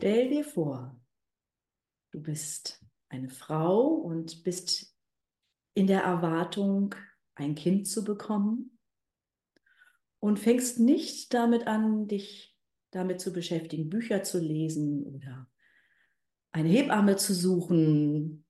Stell 0.00 0.30
dir 0.30 0.46
vor, 0.46 0.98
du 2.10 2.22
bist 2.22 2.82
eine 3.10 3.28
Frau 3.28 3.86
und 3.88 4.44
bist 4.44 4.96
in 5.74 5.86
der 5.86 6.04
Erwartung, 6.04 6.94
ein 7.34 7.54
Kind 7.54 7.86
zu 7.86 8.02
bekommen 8.02 8.78
und 10.18 10.38
fängst 10.38 10.80
nicht 10.80 11.34
damit 11.34 11.66
an, 11.66 12.08
dich 12.08 12.56
damit 12.92 13.20
zu 13.20 13.30
beschäftigen, 13.30 13.90
Bücher 13.90 14.22
zu 14.22 14.38
lesen 14.38 15.04
oder 15.04 15.50
eine 16.50 16.70
Hebamme 16.70 17.16
zu 17.16 17.34
suchen 17.34 18.46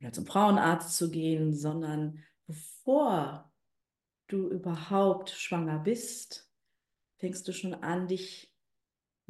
oder 0.00 0.12
zum 0.12 0.26
Frauenarzt 0.26 0.98
zu 0.98 1.10
gehen, 1.10 1.54
sondern 1.54 2.22
bevor 2.46 3.50
du 4.26 4.50
überhaupt 4.50 5.30
schwanger 5.30 5.78
bist, 5.78 6.52
fängst 7.16 7.48
du 7.48 7.54
schon 7.54 7.72
an, 7.72 8.06
dich 8.06 8.49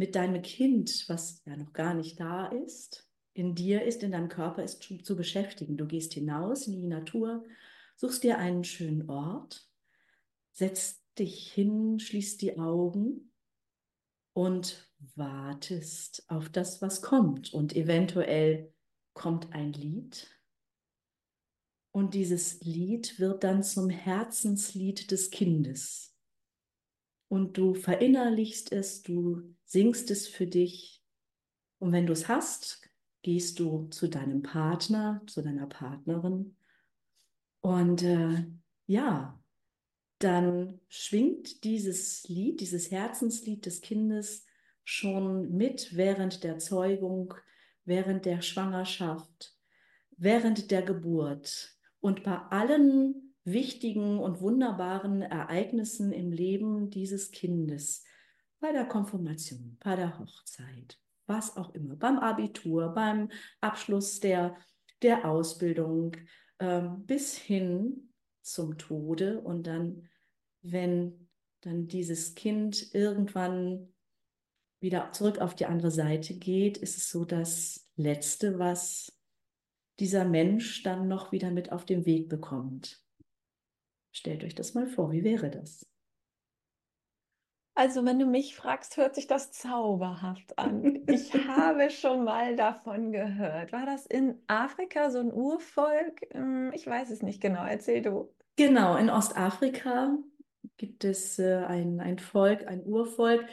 mit 0.01 0.15
deinem 0.15 0.41
Kind, 0.41 1.05
was 1.09 1.43
ja 1.45 1.55
noch 1.59 1.75
gar 1.75 1.93
nicht 1.93 2.19
da 2.19 2.47
ist, 2.47 3.07
in 3.35 3.55
dir 3.55 3.83
ist, 3.83 4.03
in 4.03 4.13
deinem 4.13 4.31
Körper 4.31 4.65
ist, 4.65 4.83
zu 4.83 5.15
beschäftigen. 5.15 5.77
Du 5.77 5.87
gehst 5.87 6.15
hinaus 6.15 6.67
in 6.67 6.73
die 6.73 6.87
Natur, 6.87 7.45
suchst 7.97 8.23
dir 8.23 8.39
einen 8.39 8.65
schönen 8.65 9.11
Ort, 9.11 9.69
setzt 10.53 11.03
dich 11.19 11.53
hin, 11.53 12.01
schließt 12.01 12.41
die 12.41 12.59
Augen 12.59 13.31
und 14.33 14.91
wartest 15.17 16.25
auf 16.29 16.49
das, 16.49 16.81
was 16.81 17.03
kommt. 17.03 17.53
Und 17.53 17.77
eventuell 17.77 18.73
kommt 19.13 19.53
ein 19.53 19.75
Lied. 19.75 20.29
Und 21.91 22.15
dieses 22.15 22.63
Lied 22.63 23.19
wird 23.19 23.45
dann 23.45 23.63
zum 23.63 23.91
Herzenslied 23.91 25.11
des 25.11 25.29
Kindes. 25.29 26.10
Und 27.31 27.57
du 27.57 27.75
verinnerlichst 27.75 28.73
es, 28.73 29.03
du 29.03 29.55
singst 29.63 30.11
es 30.11 30.27
für 30.27 30.49
dich. 30.49 31.01
Und 31.79 31.93
wenn 31.93 32.05
du 32.05 32.13
es 32.13 32.27
hast, 32.27 32.83
gehst 33.23 33.61
du 33.61 33.87
zu 33.91 34.09
deinem 34.09 34.43
Partner, 34.43 35.23
zu 35.29 35.41
deiner 35.41 35.69
Partnerin. 35.69 36.57
Und 37.61 38.03
äh, 38.03 38.47
ja, 38.87 39.41
dann 40.19 40.81
schwingt 40.89 41.63
dieses 41.63 42.27
Lied, 42.27 42.61
dieses 42.61 42.91
Herzenslied 42.91 43.65
des 43.65 43.81
Kindes 43.81 44.45
schon 44.83 45.57
mit 45.57 45.97
während 45.97 46.43
der 46.43 46.59
Zeugung, 46.59 47.35
während 47.85 48.25
der 48.25 48.43
Schwangerschaft, 48.43 49.57
während 50.17 50.73
der 50.73 50.83
Geburt 50.83 51.79
und 52.01 52.25
bei 52.25 52.39
allen 52.51 53.30
wichtigen 53.45 54.19
und 54.19 54.41
wunderbaren 54.41 55.23
Ereignissen 55.23 56.13
im 56.13 56.31
Leben 56.33 56.91
dieses 56.91 57.31
Kindes, 57.31 58.05
bei 58.61 58.73
der 58.73 58.85
Konfirmation, 58.85 59.79
bei 59.83 59.97
der 59.97 60.19
Hochzeit, 60.19 60.99
was 61.27 61.57
auch 61.57 61.75
immer, 61.75 61.97
beim 61.97 62.19
Abitur, 62.19 62.91
beim 62.91 63.31
Abschluss 63.61 64.21
der, 64.21 64.57
der 65.03 65.25
Ausbildung, 65.25 66.17
äh, 66.59 66.83
bis 67.07 67.37
hin 67.37 68.13
zum 68.43 68.77
Tode 68.79 69.41
und 69.41 69.67
dann, 69.67 70.09
wenn 70.63 71.29
dann 71.63 71.89
dieses 71.89 72.35
Kind 72.35 72.95
irgendwann 72.95 73.93
wieder 74.81 75.13
zurück 75.13 75.39
auf 75.39 75.55
die 75.55 75.67
andere 75.67 75.91
Seite 75.91 76.35
geht, 76.35 76.79
ist 76.79 76.97
es 76.97 77.11
so 77.11 77.25
das 77.25 77.91
Letzte, 77.97 78.59
was 78.59 79.13
dieser 79.99 80.25
Mensch 80.25 80.83
dann 80.83 81.09
noch 81.09 81.33
wieder 81.33 81.51
mit 81.51 81.71
auf 81.73 81.85
den 81.85 82.07
Weg 82.07 82.29
bekommt. 82.29 83.03
Stellt 84.13 84.45
euch 84.45 84.55
das 84.55 84.75
mal 84.75 84.87
vor, 84.87 85.13
wie 85.13 85.25
wäre 85.25 85.51
das? 85.51 85.87
Also, 87.75 88.05
wenn 88.05 88.19
du 88.19 88.27
mich 88.27 88.57
fragst, 88.57 88.97
hört 88.97 89.15
sich 89.15 89.27
das 89.27 89.53
zauberhaft 89.53 90.59
an. 90.59 90.99
Ich 91.09 91.33
habe 91.35 91.91
schon 91.91 92.25
mal 92.25 92.55
davon 92.55 93.11
gehört. 93.11 93.73
War 93.73 93.87
das 93.87 94.07
in 94.07 94.43
Afrika 94.49 95.11
so 95.11 95.19
ein 95.19 95.33
Urvolk? 95.33 96.21
Hm, 96.33 96.73
ich 96.75 96.87
weiß 96.87 97.11
es 97.11 97.23
nicht 97.23 97.41
genau. 97.41 97.65
Erzähl 97.65 98.03
du. 98.03 98.33
Genau, 98.57 98.97
in 98.97 99.09
Ostafrika 99.09 100.19
gibt 100.77 101.05
es 101.05 101.39
äh, 101.39 101.65
ein, 101.67 102.01
ein 102.01 102.19
Volk, 102.19 102.67
ein 102.67 102.85
Urvolk. 102.85 103.47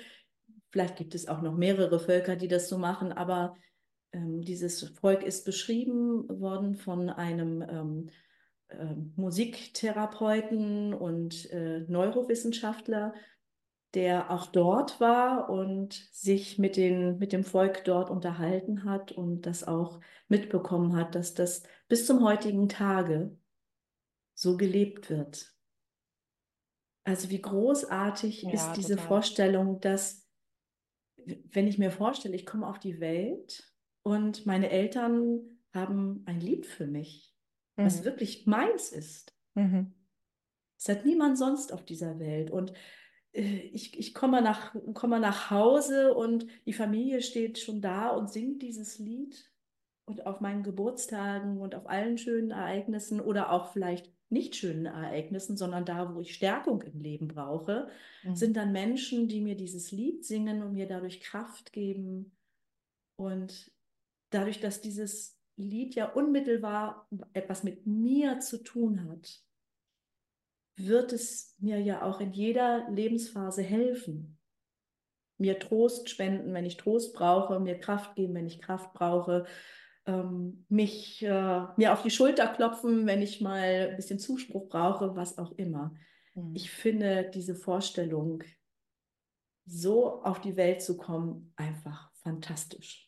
Vielleicht 0.72 0.97
gibt 0.97 1.16
es 1.16 1.28
auch 1.28 1.41
noch 1.41 1.56
mehrere 1.56 2.00
Völker, 2.00 2.35
die 2.35 2.47
das 2.47 2.68
so 2.68 2.78
machen, 2.78 3.13
aber 3.13 3.56
ähm, 4.12 4.41
dieses 4.41 4.84
Volk 5.00 5.24
ist 5.24 5.45
beschrieben 5.45 6.28
worden 6.28 6.75
von 6.75 7.09
einem 7.09 7.62
ähm, 7.62 8.09
äh, 8.69 8.95
Musiktherapeuten 9.16 10.94
und 10.94 11.50
äh, 11.51 11.79
Neurowissenschaftler, 11.88 13.13
der 13.94 14.31
auch 14.31 14.47
dort 14.47 15.00
war 15.00 15.50
und 15.50 15.94
sich 16.11 16.59
mit, 16.59 16.75
den, 16.75 17.17
mit 17.17 17.31
dem 17.31 17.44
Volk 17.44 17.85
dort 17.85 18.09
unterhalten 18.09 18.83
hat 18.83 19.11
und 19.11 19.45
das 19.45 19.63
auch 19.63 20.01
mitbekommen 20.27 20.95
hat, 20.95 21.16
dass 21.16 21.33
das 21.33 21.63
bis 21.88 22.06
zum 22.06 22.23
heutigen 22.23 22.67
Tage 22.67 23.38
so 24.33 24.57
gelebt 24.57 25.09
wird. 25.09 25.53
Also 27.06 27.29
wie 27.29 27.41
großartig 27.41 28.44
ja, 28.44 28.51
ist 28.51 28.73
diese 28.73 28.95
total. 28.95 29.07
Vorstellung, 29.07 29.79
dass 29.79 30.27
wenn 31.25 31.67
ich 31.67 31.77
mir 31.77 31.91
vorstelle, 31.91 32.35
ich 32.35 32.45
komme 32.45 32.67
auf 32.67 32.79
die 32.79 33.00
Welt 33.00 33.73
und 34.03 34.45
meine 34.45 34.69
Eltern 34.69 35.59
haben 35.73 36.23
ein 36.25 36.41
Lied 36.41 36.66
für 36.66 36.88
mich, 36.88 37.37
mhm. 37.77 37.85
was 37.85 38.03
wirklich 38.03 38.45
meins 38.45 38.91
ist. 38.91 39.33
Mhm. 39.55 39.93
Es 40.77 40.89
hat 40.89 41.05
niemand 41.05 41.38
sonst 41.38 41.73
auf 41.73 41.85
dieser 41.85 42.19
Welt. 42.19 42.51
Und 42.51 42.73
äh, 43.33 43.41
ich, 43.41 43.97
ich 43.97 44.13
komme, 44.13 44.41
nach, 44.41 44.75
komme 44.93 45.19
nach 45.19 45.49
Hause 45.49 46.13
und 46.13 46.47
die 46.65 46.73
Familie 46.73 47.21
steht 47.21 47.57
schon 47.57 47.81
da 47.81 48.09
und 48.09 48.31
singt 48.31 48.61
dieses 48.61 48.99
Lied. 48.99 49.51
Und 50.05 50.25
auf 50.25 50.39
meinen 50.39 50.63
Geburtstagen 50.63 51.59
und 51.59 51.75
auf 51.75 51.89
allen 51.89 52.17
schönen 52.17 52.51
Ereignissen 52.51 53.19
oder 53.19 53.51
auch 53.51 53.73
vielleicht 53.73 54.09
nicht 54.29 54.55
schönen 54.55 54.85
Ereignissen, 54.85 55.57
sondern 55.57 55.83
da, 55.83 56.15
wo 56.15 56.21
ich 56.21 56.33
Stärkung 56.33 56.81
im 56.81 57.01
Leben 57.01 57.27
brauche, 57.27 57.89
mhm. 58.23 58.35
sind 58.35 58.55
dann 58.55 58.71
Menschen, 58.71 59.27
die 59.27 59.41
mir 59.41 59.55
dieses 59.55 59.91
Lied 59.91 60.25
singen 60.25 60.63
und 60.63 60.73
mir 60.73 60.88
dadurch 60.88 61.19
Kraft 61.19 61.73
geben. 61.73 62.38
Und 63.17 63.71
dadurch, 64.29 64.59
dass 64.59 64.79
dieses 64.79 65.37
Lied 65.57 65.95
ja 65.95 66.12
unmittelbar 66.12 67.07
etwas 67.34 67.63
mit 67.63 67.85
mir 67.85 68.40
zu 68.40 68.63
tun 68.63 69.09
hat, 69.09 69.41
wird 70.75 71.12
es 71.12 71.56
mir 71.59 71.79
ja 71.81 72.03
auch 72.03 72.22
in 72.22 72.31
jeder 72.31 72.90
Lebensphase 72.90 73.63
helfen. 73.63 74.38
Mir 75.40 75.59
Trost 75.59 76.09
spenden, 76.09 76.53
wenn 76.53 76.66
ich 76.66 76.78
Trost 76.78 77.13
brauche, 77.13 77.59
mir 77.59 77.79
Kraft 77.79 78.16
geben, 78.16 78.35
wenn 78.35 78.47
ich 78.47 78.62
Kraft 78.62 78.94
brauche, 78.94 79.45
ähm, 80.06 80.66
mich 80.69 81.23
äh, 81.23 81.66
mir 81.75 81.94
auf 81.94 82.03
die 82.03 82.12
Schulter 82.12 82.47
klopfen, 82.47 83.06
wenn 83.07 83.22
ich 83.22 83.41
mal 83.41 83.89
ein 83.89 83.95
bisschen 83.95 84.19
Zuspruch 84.19 84.69
brauche, 84.69 85.16
was 85.16 85.38
auch 85.38 85.51
immer. 85.53 85.94
Mhm. 86.34 86.56
Ich 86.56 86.72
finde 86.72 87.29
diese 87.34 87.56
Vorstellung, 87.56 88.44
so 89.66 90.22
auf 90.24 90.39
die 90.39 90.56
Welt 90.56 90.81
zu 90.81 90.95
kommen, 90.95 91.51
einfach 91.57 92.12
fantastisch. 92.16 93.06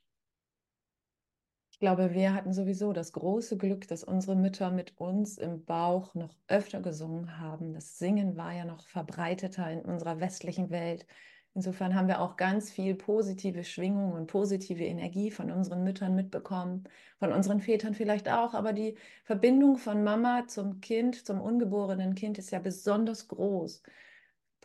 Ich 1.80 1.82
glaube, 1.82 2.14
wir 2.14 2.34
hatten 2.34 2.52
sowieso 2.52 2.92
das 2.92 3.14
große 3.14 3.56
Glück, 3.58 3.88
dass 3.88 4.04
unsere 4.04 4.36
Mütter 4.36 4.70
mit 4.70 4.98
uns 5.00 5.38
im 5.38 5.64
Bauch 5.64 6.14
noch 6.14 6.36
öfter 6.50 6.82
gesungen 6.82 7.40
haben. 7.40 7.72
Das 7.74 7.98
Singen 7.98 8.36
war 8.36 8.52
ja 8.54 8.66
noch 8.66 8.86
verbreiteter 8.86 9.72
in 9.72 9.80
unserer 9.86 10.20
westlichen 10.20 10.72
Welt. 10.72 11.08
Insofern 11.54 11.96
haben 11.96 12.10
wir 12.10 12.20
auch 12.20 12.36
ganz 12.36 12.70
viel 12.70 12.96
positive 12.96 13.64
Schwingung 13.64 14.12
und 14.12 14.28
positive 14.28 14.84
Energie 14.84 15.32
von 15.32 15.52
unseren 15.52 15.84
Müttern 15.86 16.16
mitbekommen, 16.16 16.84
von 17.18 17.32
unseren 17.32 17.62
Vätern 17.62 17.94
vielleicht 17.94 18.28
auch, 18.30 18.54
aber 18.54 18.74
die 18.74 18.98
Verbindung 19.24 19.78
von 19.78 20.04
Mama 20.04 20.48
zum 20.48 20.82
Kind, 20.82 21.26
zum 21.26 21.40
ungeborenen 21.40 22.14
Kind 22.14 22.38
ist 22.38 22.52
ja 22.52 22.60
besonders 22.60 23.30
groß, 23.30 23.84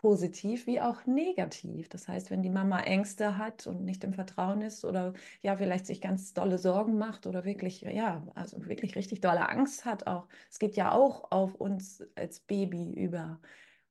positiv 0.05 0.67
wie 0.67 0.83
auch 0.83 1.07
negativ. 1.07 1.89
Das 1.89 2.09
heißt, 2.09 2.31
wenn 2.31 2.43
die 2.43 2.51
Mama 2.51 2.81
Ängste 2.81 3.39
hat 3.39 3.67
und 3.67 3.87
nicht 3.87 4.05
im 4.05 4.13
Vertrauen 4.13 4.61
ist 4.61 4.85
oder 4.85 5.15
ja, 5.41 5.57
vielleicht 5.57 5.87
sich 5.87 6.03
ganz 6.03 6.35
dolle 6.35 6.59
Sorgen 6.59 6.99
macht 6.99 7.27
oder 7.27 7.47
wirklich, 7.47 7.81
ja, 7.81 8.23
also 8.35 8.67
wirklich 8.67 8.97
richtig 8.97 9.23
dolle 9.23 9.49
Angst 9.49 9.87
hat 9.87 10.07
auch, 10.07 10.29
es 10.51 10.59
geht 10.59 10.77
ja 10.77 10.93
auch 10.93 11.33
auf 11.33 11.55
uns 11.55 12.05
als 12.17 12.41
Baby 12.41 12.93
über. 12.93 13.41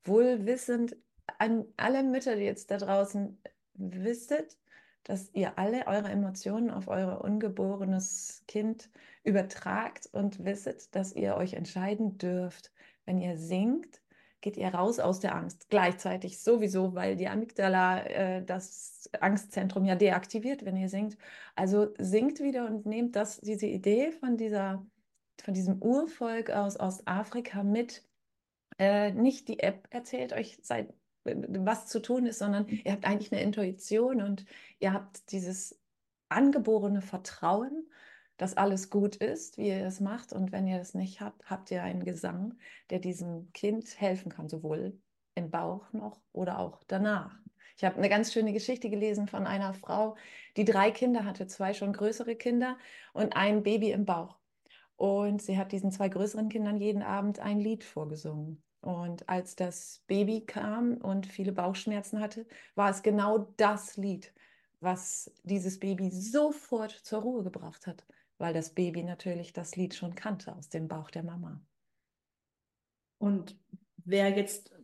Wohlwissend 0.04 0.95
an 1.39 1.65
alle 1.77 2.04
Mütter, 2.04 2.36
die 2.36 2.44
jetzt 2.44 2.69
da 2.69 2.77
draußen 2.77 3.42
wisstet, 3.74 4.59
dass 5.06 5.33
ihr 5.33 5.57
alle 5.57 5.88
eure 5.88 6.09
Emotionen 6.09 6.69
auf 6.69 6.89
euer 6.89 7.21
ungeborenes 7.21 8.44
Kind 8.48 8.92
übertragt 9.24 10.09
und 10.12 10.45
wisset, 10.45 10.94
dass 10.94 11.13
ihr 11.13 11.38
euch 11.38 11.54
entscheiden 11.54 12.19
dürft. 12.19 12.71
Wenn 13.06 13.18
ihr 13.18 13.36
singt, 13.36 14.03
geht 14.44 14.57
ihr 14.57 14.68
raus 14.68 15.00
aus 15.00 15.22
der 15.22 15.36
Angst. 15.36 15.69
Gleichzeitig 15.69 16.38
sowieso, 16.38 16.94
weil 16.94 17.16
die 17.16 17.30
Amygdala 17.30 18.04
äh, 18.04 18.45
das 18.45 19.10
Angstzentrum 19.19 19.86
ja 19.86 19.95
deaktiviert, 19.95 20.66
wenn 20.66 20.75
ihr 20.75 20.90
singt. 20.90 21.18
Also 21.56 21.94
singt 21.98 22.42
wieder 22.42 22.68
und 22.68 22.86
nehmt 22.86 23.16
das, 23.16 23.40
diese 23.40 23.66
Idee 23.66 24.12
von 24.12 24.38
dieser, 24.38 24.86
von 25.42 25.54
diesem 25.54 25.81
Urvolk 25.81 26.51
aus 26.51 26.80
Ostafrika 26.80 27.63
mit. 27.63 28.04
Äh, 28.78 29.13
nicht 29.13 29.48
die 29.48 29.60
App 29.60 29.88
erzählt 29.92 30.34
euch, 30.34 30.60
seid 30.62 30.94
was 31.25 31.88
zu 31.88 32.01
tun 32.01 32.25
ist, 32.25 32.40
sondern 32.40 32.68
ihr 32.68 32.92
habt 32.92 33.06
eigentlich 33.06 33.31
eine 33.31 33.42
Intuition 33.42 34.22
und 34.22 34.45
ihr 34.80 34.92
habt 34.92 35.31
dieses 35.31 35.80
angeborene 36.28 37.01
Vertrauen, 37.01 37.88
dass 38.38 38.57
alles 38.57 38.89
gut 38.89 39.15
ist, 39.15 39.57
wie 39.57 39.68
ihr 39.69 39.85
es 39.85 40.00
macht. 40.00 40.33
Und 40.33 40.51
wenn 40.51 40.68
ihr 40.68 40.77
das 40.77 40.94
nicht 40.94 41.21
habt, 41.21 41.50
habt 41.50 41.71
ihr 41.71 41.83
einen 41.83 42.03
Gesang, 42.03 42.56
der 42.89 43.00
diesem 43.00 43.51
Kind 43.53 44.00
helfen 44.00 44.31
kann, 44.31 44.50
sowohl 44.50 45.00
im 45.35 45.50
Bauch 45.50 45.91
noch 45.94 46.21
oder 46.31 46.59
auch 46.59 46.83
danach. 46.88 47.38
Ich 47.77 47.83
habe 47.83 47.97
eine 47.97 48.09
ganz 48.09 48.31
schöne 48.31 48.53
Geschichte 48.53 48.89
gelesen 48.89 49.27
von 49.27 49.47
einer 49.47 49.74
Frau, 49.74 50.15
die 50.57 50.65
drei 50.65 50.91
Kinder 50.91 51.25
hatte, 51.25 51.47
zwei 51.47 51.74
schon 51.74 51.94
größere 51.94 52.35
Kinder 52.35 52.77
und 53.13 53.35
ein 53.35 53.63
Baby 53.63 53.91
im 53.91 54.06
Bauch. 54.06 54.38
Und 54.95 55.41
sie 55.41 55.57
hat 55.57 55.71
diesen 55.71 55.91
zwei 55.91 56.09
größeren 56.09 56.50
Kindern 56.50 56.77
jeden 56.77 57.01
Abend 57.01 57.39
ein 57.39 57.59
Lied 57.59 57.83
vorgesungen. 57.83 58.63
Und 58.81 59.27
als 59.30 59.56
das 59.56 60.03
Baby 60.07 60.45
kam 60.45 60.97
und 60.97 61.25
viele 61.25 61.51
Bauchschmerzen 61.51 62.19
hatte, 62.19 62.45
war 62.75 62.89
es 62.89 63.01
genau 63.01 63.39
das 63.57 63.97
Lied, 63.97 64.33
was 64.81 65.31
dieses 65.44 65.80
Baby 65.80 66.12
sofort 66.12 66.91
zur 66.91 67.21
Ruhe 67.21 67.44
gebracht 67.44 67.88
hat, 67.88 68.06
weil 68.44 68.54
das 68.54 68.72
Baby 68.72 69.04
natürlich 69.04 69.54
das 69.54 69.78
Lied 69.78 69.95
schon 69.95 70.16
kannte 70.16 70.54
aus 70.54 70.68
dem 70.68 70.90
Bauch 70.90 71.10
der 71.10 71.24
Mama. 71.24 71.66
Und 73.18 73.57
wer 74.04 74.31
jetzt 74.31 74.75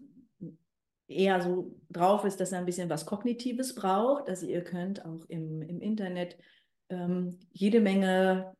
eher 1.09 1.41
so 1.41 1.75
drauf 1.89 2.23
ist, 2.23 2.39
dass 2.39 2.53
er 2.53 2.59
ein 2.59 2.65
bisschen 2.65 2.89
was 2.89 3.05
Kognitives 3.05 3.75
braucht, 3.75 4.29
also 4.29 4.45
ihr 4.45 4.63
könnt 4.63 5.03
auch 5.03 5.25
im, 5.25 5.61
im 5.61 5.81
Internet 5.81 6.37
ähm, 6.87 7.37
jede 7.51 7.81
Menge 7.81 8.55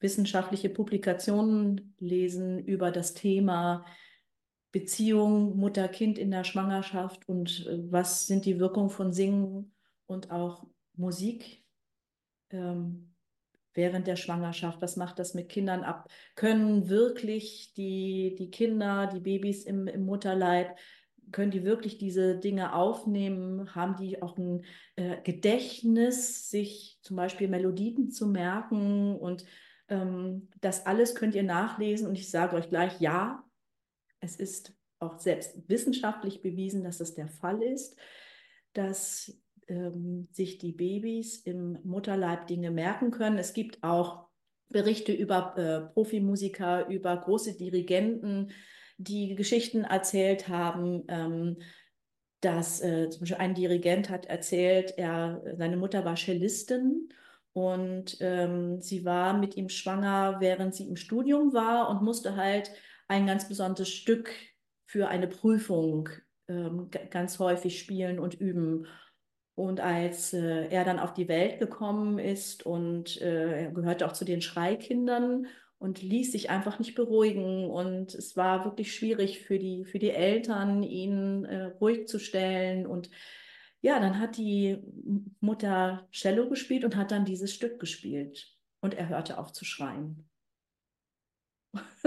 wissenschaftliche 0.00 0.68
Publikationen 0.68 1.94
lesen 2.00 2.58
über 2.58 2.90
das 2.90 3.14
Thema 3.14 3.86
Beziehung 4.72 5.58
Mutter-Kind 5.58 6.18
in 6.18 6.32
der 6.32 6.42
Schwangerschaft 6.42 7.28
und 7.28 7.66
äh, 7.68 7.78
was 7.92 8.26
sind 8.26 8.46
die 8.46 8.58
Wirkungen 8.58 8.90
von 8.90 9.12
Singen 9.12 9.72
und 10.06 10.32
auch 10.32 10.66
Musik 10.96 11.64
ähm, 12.50 13.09
während 13.74 14.06
der 14.06 14.16
Schwangerschaft. 14.16 14.80
Was 14.82 14.96
macht 14.96 15.18
das 15.18 15.34
mit 15.34 15.48
Kindern 15.48 15.82
ab? 15.82 16.08
Können 16.34 16.88
wirklich 16.88 17.72
die, 17.74 18.34
die 18.38 18.50
Kinder, 18.50 19.06
die 19.06 19.20
Babys 19.20 19.64
im, 19.64 19.86
im 19.86 20.04
Mutterleib, 20.04 20.76
können 21.32 21.50
die 21.50 21.64
wirklich 21.64 21.98
diese 21.98 22.36
Dinge 22.38 22.74
aufnehmen? 22.74 23.74
Haben 23.74 23.96
die 23.96 24.20
auch 24.22 24.36
ein 24.36 24.64
äh, 24.96 25.20
Gedächtnis, 25.22 26.50
sich 26.50 26.98
zum 27.02 27.16
Beispiel 27.16 27.48
Melodien 27.48 28.10
zu 28.10 28.26
merken? 28.26 29.16
Und 29.16 29.44
ähm, 29.88 30.48
das 30.60 30.86
alles 30.86 31.14
könnt 31.14 31.34
ihr 31.34 31.42
nachlesen. 31.42 32.08
Und 32.08 32.14
ich 32.14 32.30
sage 32.30 32.56
euch 32.56 32.68
gleich, 32.68 33.00
ja, 33.00 33.44
es 34.20 34.36
ist 34.36 34.74
auch 34.98 35.18
selbst 35.18 35.68
wissenschaftlich 35.68 36.42
bewiesen, 36.42 36.84
dass 36.84 36.98
das 36.98 37.14
der 37.14 37.28
Fall 37.28 37.62
ist, 37.62 37.96
dass 38.72 39.34
ähm, 39.70 40.28
sich 40.32 40.58
die 40.58 40.72
Babys 40.72 41.38
im 41.38 41.78
Mutterleib 41.84 42.46
Dinge 42.46 42.70
merken 42.70 43.10
können. 43.10 43.38
Es 43.38 43.54
gibt 43.54 43.82
auch 43.82 44.26
Berichte 44.68 45.12
über 45.12 45.56
äh, 45.56 45.92
Profimusiker, 45.92 46.86
über 46.88 47.16
große 47.16 47.56
Dirigenten, 47.56 48.50
die 48.98 49.34
Geschichten 49.34 49.84
erzählt 49.84 50.48
haben. 50.48 51.04
Ähm, 51.08 51.56
dass 52.40 52.80
äh, 52.80 53.10
zum 53.10 53.20
Beispiel 53.20 53.38
ein 53.38 53.54
Dirigent 53.54 54.08
hat 54.08 54.26
erzählt, 54.26 54.94
er, 54.96 55.42
seine 55.56 55.76
Mutter 55.76 56.04
war 56.04 56.16
Cellistin 56.16 57.10
und 57.52 58.16
ähm, 58.20 58.80
sie 58.80 59.04
war 59.04 59.36
mit 59.36 59.56
ihm 59.56 59.68
schwanger, 59.68 60.36
während 60.40 60.74
sie 60.74 60.88
im 60.88 60.96
Studium 60.96 61.52
war 61.52 61.90
und 61.90 62.02
musste 62.02 62.36
halt 62.36 62.70
ein 63.08 63.26
ganz 63.26 63.48
besonderes 63.48 63.90
Stück 63.90 64.30
für 64.86 65.08
eine 65.08 65.26
Prüfung 65.26 66.08
ähm, 66.48 66.90
ganz 67.10 67.38
häufig 67.38 67.78
spielen 67.78 68.18
und 68.18 68.34
üben. 68.34 68.86
Und 69.54 69.80
als 69.80 70.32
äh, 70.32 70.68
er 70.68 70.84
dann 70.84 70.98
auf 70.98 71.12
die 71.12 71.28
Welt 71.28 71.58
gekommen 71.58 72.18
ist 72.18 72.64
und 72.64 73.20
äh, 73.20 73.64
er 73.64 73.70
gehörte 73.72 74.06
auch 74.06 74.12
zu 74.12 74.24
den 74.24 74.40
Schreikindern 74.40 75.46
und 75.80 76.02
ließ 76.02 76.32
sich 76.32 76.50
einfach 76.50 76.78
nicht 76.78 76.94
beruhigen. 76.94 77.68
Und 77.70 78.14
es 78.14 78.36
war 78.36 78.64
wirklich 78.64 78.94
schwierig 78.94 79.40
für 79.40 79.58
die, 79.58 79.84
für 79.86 79.98
die 79.98 80.10
Eltern, 80.10 80.82
ihn 80.82 81.46
äh, 81.46 81.64
ruhig 81.80 82.06
zu 82.06 82.18
stellen. 82.18 82.86
Und 82.86 83.10
ja, 83.80 83.98
dann 83.98 84.18
hat 84.18 84.36
die 84.36 84.78
Mutter 85.40 86.06
Cello 86.12 86.48
gespielt 86.48 86.84
und 86.84 86.96
hat 86.96 87.10
dann 87.10 87.24
dieses 87.24 87.54
Stück 87.54 87.80
gespielt. 87.80 88.54
Und 88.80 88.94
er 88.94 89.08
hörte 89.08 89.38
auf 89.38 89.52
zu 89.52 89.64
schreien. 89.64 90.28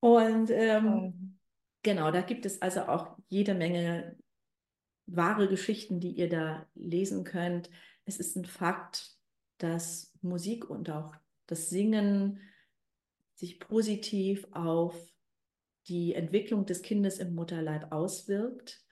und 0.00 0.50
ähm, 0.50 1.38
genau, 1.82 2.10
da 2.10 2.20
gibt 2.20 2.44
es 2.44 2.60
also 2.60 2.82
auch 2.82 3.16
jede 3.28 3.54
Menge 3.54 4.18
wahre 5.06 5.48
Geschichten, 5.48 6.00
die 6.00 6.12
ihr 6.12 6.28
da 6.28 6.66
lesen 6.74 7.24
könnt. 7.24 7.70
Es 8.04 8.18
ist 8.18 8.36
ein 8.36 8.44
Fakt, 8.44 9.16
dass 9.58 10.12
Musik 10.20 10.68
und 10.68 10.90
auch 10.90 11.14
das 11.46 11.70
Singen 11.70 12.40
sich 13.34 13.60
positiv 13.60 14.46
auf 14.52 14.94
die 15.88 16.14
Entwicklung 16.14 16.66
des 16.66 16.82
Kindes 16.82 17.18
im 17.18 17.34
Mutterleib 17.34 17.92
auswirkt 17.92 18.84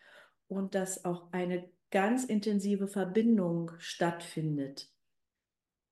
und 0.47 0.75
dass 0.75 1.05
auch 1.05 1.33
eine 1.33 1.69
ganz 1.91 2.25
intensive 2.25 2.87
Verbindung 2.87 3.73
stattfindet. 3.79 4.91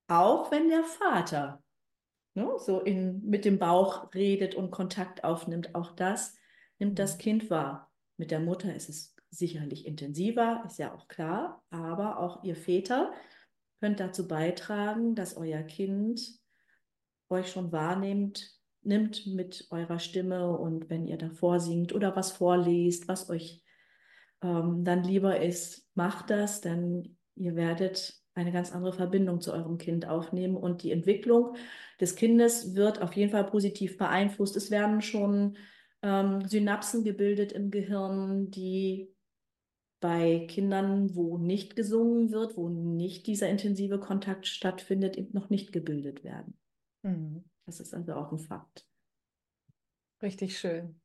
Auch 0.08 0.50
wenn 0.50 0.68
der 0.68 0.84
Vater 0.84 1.62
ne, 2.34 2.52
so 2.58 2.80
in, 2.80 3.22
mit 3.24 3.44
dem 3.44 3.58
Bauch 3.58 4.12
redet 4.14 4.54
und 4.54 4.70
Kontakt 4.70 5.24
aufnimmt, 5.24 5.74
auch 5.74 5.92
das 5.92 6.36
nimmt 6.78 6.98
das 6.98 7.16
mhm. 7.16 7.20
Kind 7.20 7.50
wahr. 7.50 7.90
Mit 8.16 8.30
der 8.30 8.40
Mutter 8.40 8.74
ist 8.74 8.88
es 8.88 9.11
sicherlich 9.32 9.86
intensiver, 9.86 10.62
ist 10.66 10.78
ja 10.78 10.94
auch 10.94 11.08
klar, 11.08 11.64
aber 11.70 12.20
auch 12.20 12.44
ihr 12.44 12.54
Väter 12.54 13.12
könnt 13.80 13.98
dazu 13.98 14.28
beitragen, 14.28 15.14
dass 15.14 15.36
euer 15.36 15.62
Kind 15.62 16.20
euch 17.30 17.50
schon 17.50 17.72
wahrnimmt, 17.72 18.52
nimmt 18.82 19.26
mit 19.26 19.66
eurer 19.70 19.98
Stimme 19.98 20.56
und 20.56 20.90
wenn 20.90 21.06
ihr 21.06 21.16
davor 21.16 21.60
singt 21.60 21.94
oder 21.94 22.14
was 22.14 22.32
vorliest, 22.32 23.08
was 23.08 23.30
euch 23.30 23.62
ähm, 24.42 24.84
dann 24.84 25.02
lieber 25.02 25.40
ist, 25.40 25.88
macht 25.94 26.30
das, 26.30 26.60
denn 26.60 27.16
ihr 27.34 27.56
werdet 27.56 28.14
eine 28.34 28.52
ganz 28.52 28.72
andere 28.72 28.92
Verbindung 28.92 29.40
zu 29.40 29.52
eurem 29.52 29.78
Kind 29.78 30.06
aufnehmen 30.06 30.56
und 30.56 30.82
die 30.82 30.92
Entwicklung 30.92 31.56
des 32.00 32.16
Kindes 32.16 32.74
wird 32.74 33.00
auf 33.00 33.14
jeden 33.14 33.30
Fall 33.30 33.44
positiv 33.44 33.96
beeinflusst. 33.98 34.56
Es 34.56 34.70
werden 34.70 35.00
schon 35.00 35.56
ähm, 36.02 36.46
Synapsen 36.46 37.04
gebildet 37.04 37.52
im 37.52 37.70
Gehirn, 37.70 38.50
die 38.50 39.12
bei 40.02 40.46
Kindern, 40.48 41.14
wo 41.14 41.38
nicht 41.38 41.76
gesungen 41.76 42.32
wird, 42.32 42.56
wo 42.56 42.68
nicht 42.68 43.28
dieser 43.28 43.48
intensive 43.48 44.00
Kontakt 44.00 44.48
stattfindet, 44.48 45.16
eben 45.16 45.32
noch 45.32 45.48
nicht 45.48 45.72
gebildet 45.72 46.24
werden. 46.24 46.58
Mhm. 47.02 47.44
Das 47.66 47.78
ist 47.78 47.94
also 47.94 48.14
auch 48.14 48.32
ein 48.32 48.40
Fakt. 48.40 48.84
Richtig 50.20 50.58
schön. 50.58 51.00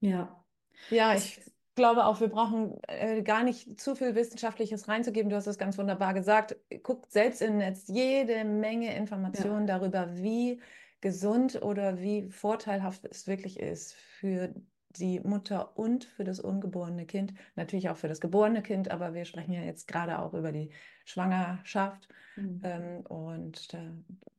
Ja. 0.00 0.44
Ja, 0.90 1.14
ich 1.14 1.40
glaube 1.76 2.06
auch, 2.06 2.20
wir 2.20 2.26
brauchen 2.26 2.76
äh, 2.88 3.22
gar 3.22 3.44
nicht 3.44 3.80
zu 3.80 3.94
viel 3.94 4.16
Wissenschaftliches 4.16 4.88
reinzugeben. 4.88 5.30
Du 5.30 5.36
hast 5.36 5.46
es 5.46 5.56
ganz 5.56 5.78
wunderbar 5.78 6.12
gesagt. 6.12 6.56
Guckt 6.82 7.12
selbst 7.12 7.40
im 7.40 7.58
Netz 7.58 7.84
jede 7.86 8.44
Menge 8.44 8.96
Informationen 8.96 9.68
ja. 9.68 9.78
darüber, 9.78 10.16
wie 10.16 10.60
gesund 11.00 11.62
oder 11.62 12.00
wie 12.00 12.28
vorteilhaft 12.30 13.04
es 13.04 13.28
wirklich 13.28 13.60
ist 13.60 13.92
für 13.92 14.52
die 14.98 15.20
Mutter 15.20 15.76
und 15.76 16.04
für 16.04 16.24
das 16.24 16.40
ungeborene 16.40 17.06
Kind. 17.06 17.34
Natürlich 17.56 17.88
auch 17.88 17.96
für 17.96 18.08
das 18.08 18.20
geborene 18.20 18.62
Kind, 18.62 18.90
aber 18.90 19.14
wir 19.14 19.24
sprechen 19.24 19.52
ja 19.52 19.62
jetzt 19.62 19.88
gerade 19.88 20.18
auch 20.18 20.34
über 20.34 20.52
die 20.52 20.70
Schwangerschaft. 21.04 22.08
Mhm. 22.36 22.60
Ähm, 22.64 23.00
und 23.06 23.74
äh, 23.74 23.90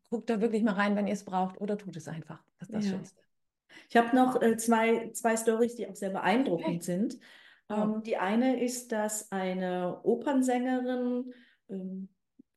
guckt 0.09 0.29
da 0.29 0.41
wirklich 0.41 0.63
mal 0.63 0.73
rein, 0.73 0.95
wenn 0.95 1.07
ihr 1.07 1.13
es 1.13 1.25
braucht, 1.25 1.59
oder 1.61 1.77
tut 1.77 1.95
es 1.95 2.07
einfach. 2.07 2.43
Das 2.59 2.69
ist 2.69 2.75
das 2.75 2.85
ja. 2.85 2.91
Schönste. 2.91 3.21
Ich 3.89 3.97
habe 3.97 4.15
noch 4.15 4.41
äh, 4.41 4.57
zwei, 4.57 5.11
zwei 5.11 5.35
Stories, 5.35 5.75
die 5.75 5.87
auch 5.87 5.95
sehr 5.95 6.11
beeindruckend 6.11 6.67
okay. 6.67 6.81
sind. 6.81 7.17
Oh. 7.69 7.73
Ähm, 7.73 8.03
die 8.03 8.17
eine 8.17 8.63
ist, 8.63 8.91
dass 8.91 9.31
eine 9.31 9.99
Opernsängerin 10.03 11.33
ähm, 11.69 12.09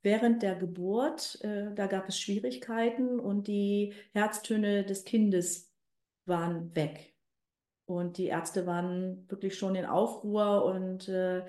während 0.03 0.43
der 0.43 0.55
Geburt, 0.55 1.43
äh, 1.43 1.75
da 1.75 1.87
gab 1.87 2.09
es 2.09 2.21
Schwierigkeiten 2.21 3.19
und 3.19 3.47
die 3.49 3.95
Herztöne 4.13 4.85
des 4.85 5.05
Kindes 5.05 5.73
waren 6.25 6.75
weg. 6.75 7.15
Und 7.89 8.19
die 8.19 8.27
Ärzte 8.27 8.67
waren 8.67 9.25
wirklich 9.31 9.57
schon 9.57 9.75
in 9.75 9.87
Aufruhr 9.87 10.65
und 10.67 11.09
äh, 11.09 11.43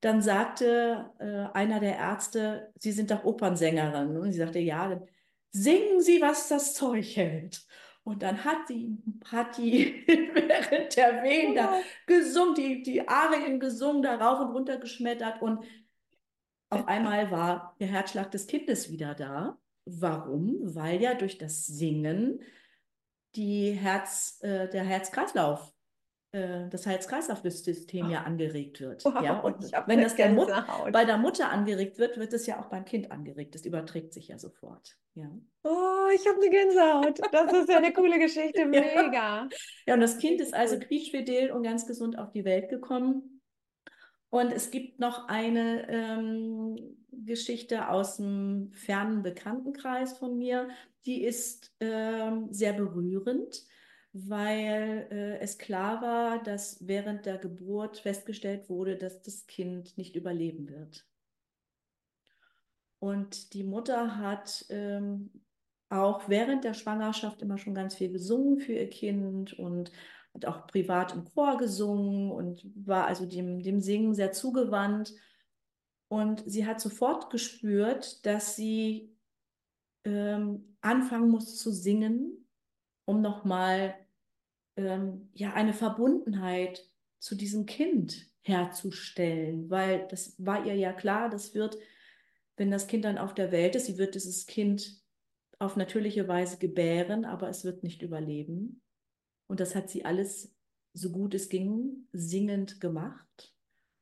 dann 0.00 0.22
sagte 0.22 1.10
äh, 1.18 1.52
einer 1.56 1.80
der 1.80 1.96
Ärzte, 1.96 2.72
Sie 2.78 2.92
sind 2.92 3.10
doch 3.10 3.24
Opernsängerin. 3.24 4.16
Und 4.16 4.30
sie 4.30 4.38
sagte, 4.38 4.60
ja, 4.60 4.88
dann 4.88 5.08
singen 5.50 6.00
Sie, 6.00 6.20
was 6.20 6.46
das 6.48 6.74
Zeug 6.74 7.16
hält. 7.16 7.66
Und 8.04 8.22
dann 8.22 8.44
hat 8.44 8.68
die, 8.68 8.96
hat 9.24 9.58
die 9.58 10.04
während 10.06 10.96
der 10.96 11.24
Wehen 11.24 11.56
da 11.56 11.80
gesungen, 12.06 12.54
die, 12.54 12.82
die 12.84 13.08
Arien 13.08 13.58
gesungen, 13.58 14.02
da 14.02 14.14
rauf 14.14 14.38
und 14.38 14.54
runter 14.54 14.78
geschmettert. 14.78 15.42
Und 15.42 15.64
auf 16.70 16.86
einmal 16.86 17.32
war 17.32 17.74
der 17.80 17.88
Herzschlag 17.88 18.30
des 18.30 18.46
Kindes 18.46 18.92
wieder 18.92 19.16
da. 19.16 19.58
Warum? 19.84 20.58
Weil 20.62 21.02
ja 21.02 21.14
durch 21.14 21.38
das 21.38 21.66
Singen 21.66 22.40
die 23.36 23.72
Herz, 23.72 24.38
äh, 24.42 24.68
der 24.68 24.84
Herzkreislauf 24.84 25.72
äh, 26.36 26.68
das 26.68 26.84
Herz-Kreislauf-System 26.86 28.10
ja 28.10 28.22
angeregt 28.22 28.80
wird. 28.80 29.04
Wow, 29.04 29.22
ja, 29.22 29.40
und 29.40 29.72
wenn 29.86 30.02
das 30.02 30.16
der 30.16 30.30
Mut, 30.30 30.48
bei 30.92 31.04
der 31.04 31.18
Mutter 31.18 31.50
angeregt 31.50 31.98
wird, 31.98 32.18
wird 32.18 32.32
es 32.32 32.46
ja 32.46 32.60
auch 32.60 32.66
beim 32.66 32.84
Kind 32.84 33.10
angeregt. 33.10 33.54
Das 33.54 33.64
überträgt 33.64 34.12
sich 34.12 34.28
ja 34.28 34.38
sofort. 34.38 34.96
Ja, 35.14 35.30
Oh, 35.62 36.08
ich 36.14 36.26
habe 36.26 36.38
eine 36.40 36.50
Gänsehaut. 36.50 37.20
Das 37.32 37.52
ist 37.52 37.68
ja 37.68 37.78
eine 37.78 37.92
coole 37.92 38.18
Geschichte. 38.18 38.66
Mega. 38.66 39.48
ja 39.86 39.94
und 39.94 40.00
das 40.00 40.18
Kind 40.18 40.40
ist 40.40 40.52
also 40.52 40.78
quietschfidel 40.78 41.52
und 41.52 41.62
ganz 41.62 41.86
gesund 41.86 42.18
auf 42.18 42.32
die 42.32 42.44
Welt 42.44 42.68
gekommen. 42.68 43.40
Und 44.28 44.52
es 44.52 44.70
gibt 44.70 44.98
noch 44.98 45.28
eine 45.28 45.88
ähm, 45.88 46.98
Geschichte 47.12 47.88
aus 47.88 48.20
einem 48.20 48.72
fernen 48.72 49.22
Bekanntenkreis 49.22 50.18
von 50.18 50.36
mir, 50.36 50.68
die 51.06 51.22
ist 51.22 51.72
ähm, 51.80 52.52
sehr 52.52 52.72
berührend, 52.72 53.64
weil 54.12 55.08
äh, 55.10 55.38
es 55.38 55.58
klar 55.58 56.02
war, 56.02 56.42
dass 56.42 56.86
während 56.86 57.26
der 57.26 57.38
Geburt 57.38 57.98
festgestellt 57.98 58.68
wurde, 58.68 58.96
dass 58.96 59.22
das 59.22 59.46
Kind 59.46 59.96
nicht 59.96 60.16
überleben 60.16 60.68
wird. 60.68 61.06
Und 62.98 63.52
die 63.54 63.62
Mutter 63.62 64.16
hat 64.18 64.64
ähm, 64.68 65.30
auch 65.88 66.28
während 66.28 66.64
der 66.64 66.74
Schwangerschaft 66.74 67.42
immer 67.42 67.58
schon 67.58 67.74
ganz 67.74 67.94
viel 67.94 68.10
gesungen 68.10 68.58
für 68.58 68.72
ihr 68.72 68.90
Kind 68.90 69.52
und 69.52 69.92
hat 70.34 70.46
auch 70.46 70.66
privat 70.66 71.14
im 71.14 71.24
Chor 71.24 71.56
gesungen 71.58 72.30
und 72.32 72.62
war 72.74 73.06
also 73.06 73.26
dem, 73.26 73.62
dem 73.62 73.80
Singen 73.80 74.14
sehr 74.14 74.32
zugewandt. 74.32 75.14
Und 76.08 76.42
sie 76.46 76.66
hat 76.66 76.80
sofort 76.80 77.30
gespürt, 77.30 78.24
dass 78.26 78.56
sie 78.56 79.15
ähm, 80.06 80.76
anfangen 80.80 81.28
muss 81.28 81.58
zu 81.58 81.72
singen, 81.72 82.46
um 83.04 83.20
nochmal 83.20 83.94
ähm, 84.76 85.28
ja, 85.34 85.52
eine 85.52 85.74
Verbundenheit 85.74 86.88
zu 87.18 87.34
diesem 87.34 87.66
Kind 87.66 88.30
herzustellen, 88.42 89.68
weil 89.68 90.06
das 90.08 90.34
war 90.38 90.64
ihr 90.64 90.76
ja 90.76 90.92
klar, 90.92 91.28
das 91.28 91.54
wird, 91.54 91.76
wenn 92.56 92.70
das 92.70 92.86
Kind 92.86 93.04
dann 93.04 93.18
auf 93.18 93.34
der 93.34 93.50
Welt 93.50 93.74
ist, 93.74 93.86
sie 93.86 93.98
wird 93.98 94.14
dieses 94.14 94.46
Kind 94.46 95.02
auf 95.58 95.76
natürliche 95.76 96.28
Weise 96.28 96.58
gebären, 96.58 97.24
aber 97.24 97.48
es 97.48 97.64
wird 97.64 97.82
nicht 97.82 98.02
überleben. 98.02 98.82
Und 99.48 99.58
das 99.60 99.74
hat 99.74 99.90
sie 99.90 100.04
alles, 100.04 100.54
so 100.92 101.10
gut 101.10 101.34
es 101.34 101.48
ging, 101.48 102.08
singend 102.12 102.80
gemacht. 102.80 103.54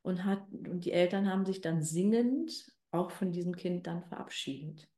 Und, 0.02 0.24
hat, 0.24 0.46
und 0.52 0.84
die 0.84 0.92
Eltern 0.92 1.30
haben 1.30 1.46
sich 1.46 1.60
dann 1.60 1.82
singend 1.82 2.70
auch 2.90 3.10
von 3.10 3.32
diesem 3.32 3.56
Kind 3.56 3.86
dann 3.86 4.04
verabschiedet. 4.04 4.88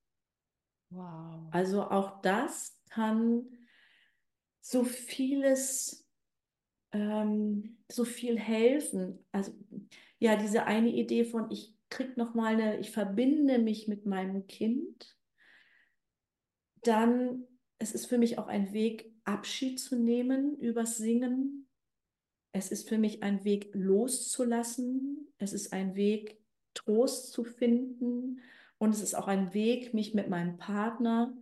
Wow. 0.91 1.49
Also 1.51 1.83
auch 1.83 2.21
das 2.23 2.79
kann 2.91 3.47
so 4.61 4.85
vieles, 4.85 6.09
ähm, 6.93 7.79
so 7.91 8.05
viel 8.05 8.39
helfen. 8.39 9.25
Also 9.33 9.53
ja, 10.19 10.37
diese 10.37 10.65
eine 10.65 10.91
Idee 10.91 11.25
von, 11.25 11.51
ich 11.51 11.75
krieg 11.89 12.17
noch 12.17 12.35
mal 12.35 12.55
eine, 12.55 12.79
ich 12.79 12.91
verbinde 12.91 13.59
mich 13.59 13.87
mit 13.89 14.07
meinem 14.07 14.47
Kind, 14.47 15.17
dann 16.83 17.47
es 17.79 17.93
ist 17.93 18.07
für 18.07 18.19
mich 18.19 18.39
auch 18.39 18.47
ein 18.47 18.73
Weg, 18.73 19.13
Abschied 19.25 19.79
zu 19.81 19.97
nehmen 19.97 20.57
übers 20.59 20.97
Singen. 20.97 21.69
Es 22.53 22.71
ist 22.71 22.89
für 22.89 22.97
mich 22.97 23.23
ein 23.23 23.45
Weg, 23.45 23.71
loszulassen. 23.75 25.29
Es 25.39 25.53
ist 25.53 25.73
ein 25.73 25.95
Weg, 25.95 26.41
Trost 26.75 27.33
zu 27.33 27.45
finden. 27.45 28.41
Und 28.79 28.95
es 28.95 29.03
ist 29.03 29.15
auch 29.15 29.29
ein 29.29 29.55
Weg, 29.55 29.95
mich 29.95 30.15
mit 30.15 30.29
meinem 30.29 30.59
Partner 30.59 31.35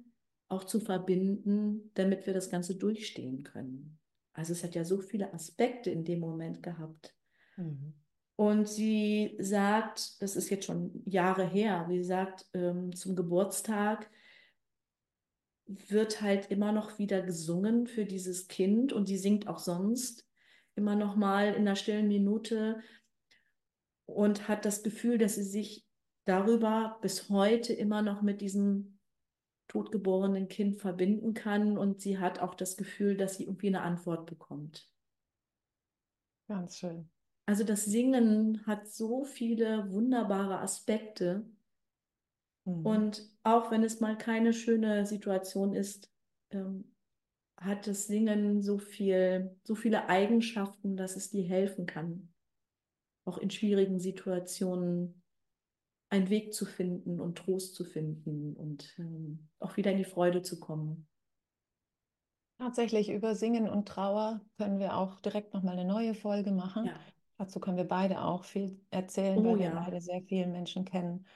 auch 0.49 0.65
zu 0.65 0.81
verbinden, 0.81 1.91
damit 1.95 2.27
wir 2.27 2.35
das 2.35 2.51
Ganze 2.51 2.77
durchstehen 2.77 3.43
können. 3.43 3.99
Also 4.33 4.53
es 4.53 4.63
hat 4.63 4.75
ja 4.75 4.85
so 4.85 4.99
viele 5.01 5.33
Aspekte 5.33 5.91
in 5.91 6.05
dem 6.05 6.21
Moment 6.21 6.63
gehabt. 6.63 7.15
Mhm. 7.57 7.95
Und 8.37 8.69
sie 8.69 9.37
sagt, 9.39 10.21
das 10.21 10.35
ist 10.35 10.51
jetzt 10.51 10.67
schon 10.67 11.03
Jahre 11.07 11.49
her, 11.49 11.87
sie 11.89 12.03
sagt, 12.03 12.47
ähm, 12.53 12.95
zum 12.95 13.15
Geburtstag 13.15 14.11
wird 15.67 16.21
halt 16.21 16.51
immer 16.51 16.73
noch 16.73 16.99
wieder 16.99 17.23
gesungen 17.23 17.87
für 17.87 18.05
dieses 18.05 18.49
Kind 18.49 18.93
und 18.93 19.07
sie 19.07 19.17
singt 19.17 19.47
auch 19.47 19.59
sonst 19.59 20.29
immer 20.75 20.97
noch 20.97 21.15
mal 21.15 21.55
in 21.55 21.65
der 21.65 21.77
stillen 21.77 22.09
Minute 22.09 22.81
und 24.07 24.49
hat 24.49 24.65
das 24.65 24.83
Gefühl, 24.83 25.17
dass 25.17 25.37
sie 25.37 25.45
sich 25.45 25.84
darüber 26.25 26.99
bis 27.03 27.29
heute 27.31 27.73
immer 27.73 28.03
noch 28.03 28.23
mit 28.23 28.41
diesem 28.41 28.99
totgeborenen 29.69 30.49
Kind 30.49 30.77
verbinden 30.77 31.35
kann 31.35 31.79
und 31.79 32.01
sie 32.01 32.19
hat 32.19 32.39
auch 32.41 32.55
das 32.55 32.77
Gefühl, 32.77 33.17
dass 33.17 33.37
sie 33.37 33.45
irgendwie 33.45 33.69
eine 33.69 33.83
Antwort 33.83 34.27
bekommt. 34.27 34.91
Ganz 36.49 36.79
schön. 36.79 37.11
Also 37.47 37.65
das 37.65 37.85
Singen 37.85 38.67
hat 38.67 38.89
so 38.89 39.25
viele 39.25 39.91
wunderbare 39.91 40.59
Aspekte 40.61 41.47
Mhm. 42.67 42.83
und 42.87 43.23
auch 43.43 43.71
wenn 43.71 43.83
es 43.83 44.01
mal 44.01 44.17
keine 44.17 44.53
schöne 44.53 45.07
Situation 45.07 45.75
ist, 45.75 46.11
ähm, 46.51 46.95
hat 47.59 47.87
das 47.87 48.07
Singen 48.07 48.63
so 48.63 48.79
viel, 48.79 49.59
so 49.65 49.75
viele 49.75 50.09
Eigenschaften, 50.09 50.97
dass 50.97 51.17
es 51.17 51.31
dir 51.31 51.45
helfen 51.45 51.87
kann, 51.87 52.33
auch 53.27 53.39
in 53.39 53.51
schwierigen 53.51 54.01
Situationen 54.01 55.24
einen 56.15 56.31
Weg 56.31 56.55
zu 56.55 56.65
finden 56.65 57.21
und 57.21 57.39
Trost 57.39 57.75
zu 57.75 57.85
finden 57.85 58.55
und 58.55 58.95
ähm, 58.99 59.49
auch 59.59 59.77
wieder 59.77 59.91
in 59.91 59.99
die 59.99 60.05
Freude 60.05 60.43
zu 60.43 60.61
kommen. 60.61 61.09
Tatsächlich 62.59 63.11
über 63.11 63.35
Singen 63.35 63.69
und 63.69 63.89
Trauer 63.89 64.41
können 64.59 64.79
wir 64.79 64.97
auch 64.97 65.19
direkt 65.21 65.55
nochmal 65.55 65.77
eine 65.77 65.89
neue 65.89 66.15
Folge 66.15 66.53
machen. 66.53 66.87
Ja. 66.87 66.93
Dazu 67.37 67.59
können 67.59 67.77
wir 67.77 67.89
beide 67.89 68.23
auch 68.23 68.45
viel 68.45 68.81
erzählen, 68.91 69.39
Oh 69.39 69.45
weil 69.45 69.59
wir 69.59 69.67
ja. 69.67 69.85
beide 69.85 70.01
sehr 70.01 70.23
viele 70.23 70.47
Menschen 70.47 70.85
kennen 70.85 71.27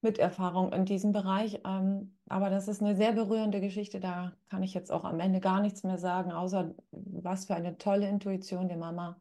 mit 0.00 0.18
Erfahrung 0.18 0.72
in 0.72 0.84
diesem 0.84 1.12
Bereich. 1.12 1.60
Ähm, 1.64 2.16
aber 2.28 2.50
das 2.50 2.66
ist 2.66 2.82
eine 2.82 2.96
sehr 2.96 3.12
berührende 3.12 3.60
Geschichte. 3.60 4.00
Da 4.00 4.32
kann 4.48 4.64
ich 4.64 4.74
jetzt 4.74 4.90
auch 4.90 5.04
am 5.04 5.20
Ende 5.20 5.38
gar 5.38 5.60
nichts 5.60 5.84
mehr 5.84 5.98
sagen, 5.98 6.32
außer 6.32 6.74
was 6.90 7.46
für 7.46 7.54
eine 7.54 7.78
tolle 7.78 8.08
Intuition 8.08 8.68
der 8.68 8.76
Mama, 8.76 9.20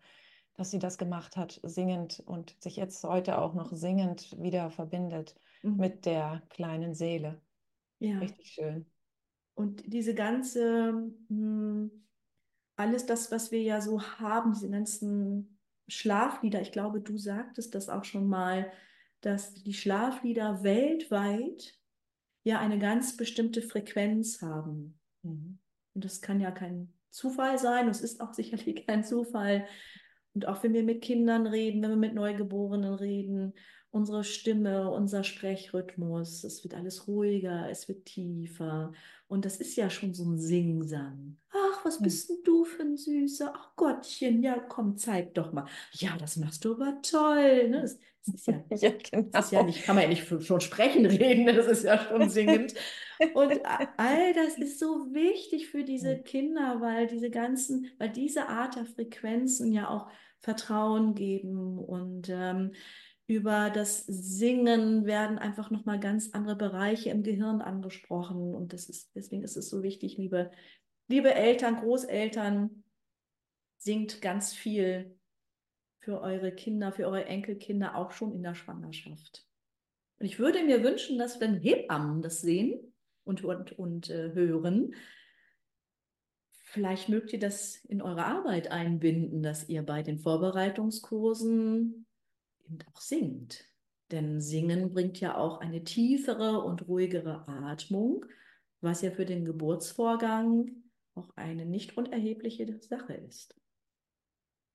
dass 0.56 0.72
sie 0.72 0.80
das 0.80 0.98
gemacht 0.98 1.38
hat, 1.38 1.60
singend 1.64 2.22
und 2.26 2.56
sich 2.62 2.76
jetzt 2.78 3.04
heute 3.04 3.38
auch 3.40 3.54
noch 3.54 3.72
singend 3.74 4.36
wieder 4.42 4.70
verbindet 4.72 5.36
Mhm. 5.64 5.78
mit 5.78 6.06
der 6.06 6.44
kleinen 6.50 6.94
Seele. 6.94 7.42
Ja. 8.00 8.20
Richtig 8.20 8.52
schön. 8.52 8.86
Und 9.56 9.84
diese 9.94 10.14
ganze, 10.16 11.12
mh, 11.30 11.90
alles 12.76 13.06
das, 13.06 13.32
was 13.32 13.52
wir 13.52 13.62
ja 13.62 13.82
so 13.82 14.02
haben, 14.02 14.54
diese 14.54 14.70
ganzen 14.70 15.60
Schlaflieder, 15.88 16.62
ich 16.62 16.72
glaube, 16.72 17.02
du 17.02 17.18
sagtest 17.18 17.74
das 17.76 17.90
auch 17.90 18.04
schon 18.04 18.28
mal, 18.28 18.72
dass 19.22 19.54
die 19.54 19.74
Schlaflieder 19.74 20.64
weltweit 20.64 21.74
ja 22.44 22.60
eine 22.60 22.80
ganz 22.80 23.18
bestimmte 23.18 23.62
Frequenz 23.62 24.42
haben. 24.42 25.00
Mhm. 25.24 25.60
Und 25.94 26.06
das 26.06 26.22
kann 26.22 26.40
ja 26.42 26.52
kein 26.52 26.94
Zufall 27.10 27.58
sein, 27.58 27.88
es 27.88 28.02
ist 28.02 28.20
auch 28.22 28.34
sicherlich 28.34 28.86
kein 28.86 29.04
Zufall. 29.04 29.68
Und 30.36 30.48
auch 30.48 30.64
wenn 30.64 30.74
wir 30.74 30.84
mit 30.84 31.02
Kindern 31.02 31.48
reden, 31.48 31.82
wenn 31.82 31.92
wir 31.92 31.96
mit 31.98 32.14
Neugeborenen 32.14 32.94
reden, 32.94 33.54
unsere 33.92 34.26
Stimme, 34.26 34.92
unser 34.92 35.24
Sprechrhythmus, 35.24 36.44
es 36.44 36.64
wird 36.66 36.74
alles 36.76 37.08
ruhiger, 37.08 37.70
es 37.70 37.88
wird 37.88 38.06
tiefer. 38.06 38.92
Und 39.28 39.46
das 39.46 39.58
ist 39.58 39.78
ja 39.78 39.90
schon 39.90 40.14
so 40.14 40.26
ein 40.26 40.38
Singsang. 40.38 41.38
Ach, 41.52 41.86
was 41.86 42.00
Ja. 42.00 42.04
bist 42.04 42.30
denn 42.30 42.44
du 42.44 42.66
für 42.66 42.84
ein 42.84 42.98
Süßer? 42.98 43.54
Ach 43.56 43.76
Gottchen, 43.78 44.44
ja, 44.44 44.60
komm, 44.60 44.98
zeig 44.98 45.34
doch 45.34 45.54
mal. 45.54 45.66
Ja, 45.94 46.18
das 46.18 46.36
machst 46.38 46.66
du 46.66 46.74
aber 46.76 47.02
toll. 47.02 47.70
Ne? 47.70 47.82
Das, 47.82 47.98
das 48.26 48.36
ist 48.36 48.48
ja 48.48 48.64
Ja, 48.82 48.92
genau. 49.12 49.30
das 49.32 49.46
ist 49.46 49.52
ja 49.52 49.64
nicht, 49.64 49.84
kann 49.84 49.96
man 49.96 50.04
ja 50.04 50.10
nicht 50.10 50.28
schon 50.46 50.62
sprechen 50.62 51.06
reden, 51.06 51.46
das 51.48 51.68
ist 51.68 51.84
ja 51.84 51.98
schon 51.98 52.30
singend. 52.30 52.74
Und 53.34 53.62
all 53.98 54.34
das 54.34 54.58
ist 54.58 54.80
so 54.80 55.14
wichtig 55.14 55.68
für 55.70 55.84
diese 55.86 56.18
Kinder, 56.22 56.82
weil 56.82 57.08
diese 57.08 57.30
ganzen, 57.30 57.90
weil 57.98 58.10
diese 58.10 58.50
Art 58.50 58.76
der 58.76 58.86
Frequenzen 58.86 59.72
ja 59.72 59.90
auch 59.90 60.10
Vertrauen 60.42 61.16
geben 61.16 61.80
und 61.80 62.30
ähm, 62.30 62.72
über 63.28 63.72
das 63.72 64.06
Singen 64.06 65.06
werden 65.06 65.40
einfach 65.40 65.72
nochmal 65.72 66.00
ganz 66.00 66.32
andere 66.34 66.56
Bereiche 66.56 67.10
im 67.10 67.24
Gehirn 67.24 67.62
angesprochen. 67.62 68.54
Und 68.54 68.72
das 68.72 68.88
ist, 68.88 69.16
deswegen 69.16 69.44
ist 69.44 69.58
es 69.58 69.70
so 69.70 69.82
wichtig, 69.82 70.18
liebe, 70.18 70.52
liebe 71.08 71.34
Eltern, 71.34 71.78
Großeltern, 71.78 72.84
singt 73.78 74.22
ganz 74.22 74.54
viel 74.54 75.18
für 76.00 76.22
eure 76.22 76.52
Kinder, 76.52 76.92
für 76.92 77.06
eure 77.06 77.26
Enkelkinder 77.26 77.96
auch 77.96 78.12
schon 78.12 78.34
in 78.34 78.44
der 78.44 78.54
Schwangerschaft. 78.54 79.48
Und 80.20 80.28
ich 80.28 80.40
würde 80.40 80.64
mir 80.64 80.84
wünschen, 80.84 81.18
dass 81.18 81.40
wenn 81.40 81.56
Hebammen 81.56 82.22
das 82.22 82.42
sehen 82.42 82.94
und, 83.24 83.44
und, 83.44 83.78
und 83.78 84.10
äh, 84.10 84.34
hören, 84.34 84.94
vielleicht 86.66 87.10
mögt 87.10 87.32
ihr 87.32 87.40
das 87.40 87.78
in 87.86 88.02
eure 88.02 88.26
Arbeit 88.26 88.72
einbinden, 88.72 89.42
dass 89.44 89.70
ihr 89.70 89.84
bei 89.84 90.04
den 90.04 90.18
Vorbereitungskursen 90.20 92.06
eben 92.66 92.78
auch 92.92 93.00
singt. 93.00 93.66
Denn 94.12 94.42
Singen 94.42 94.94
bringt 94.94 95.20
ja 95.20 95.38
auch 95.38 95.62
eine 95.62 95.84
tiefere 95.84 96.62
und 96.62 96.88
ruhigere 96.88 97.48
Atmung, 97.48 98.26
was 98.82 99.02
ja 99.02 99.12
für 99.12 99.26
den 99.26 99.46
Geburtsvorgang 99.46 100.72
auch 101.16 101.30
eine 101.36 101.66
nicht 101.66 101.98
unerhebliche 101.98 102.80
Sache 102.82 103.14
ist. 103.14 103.56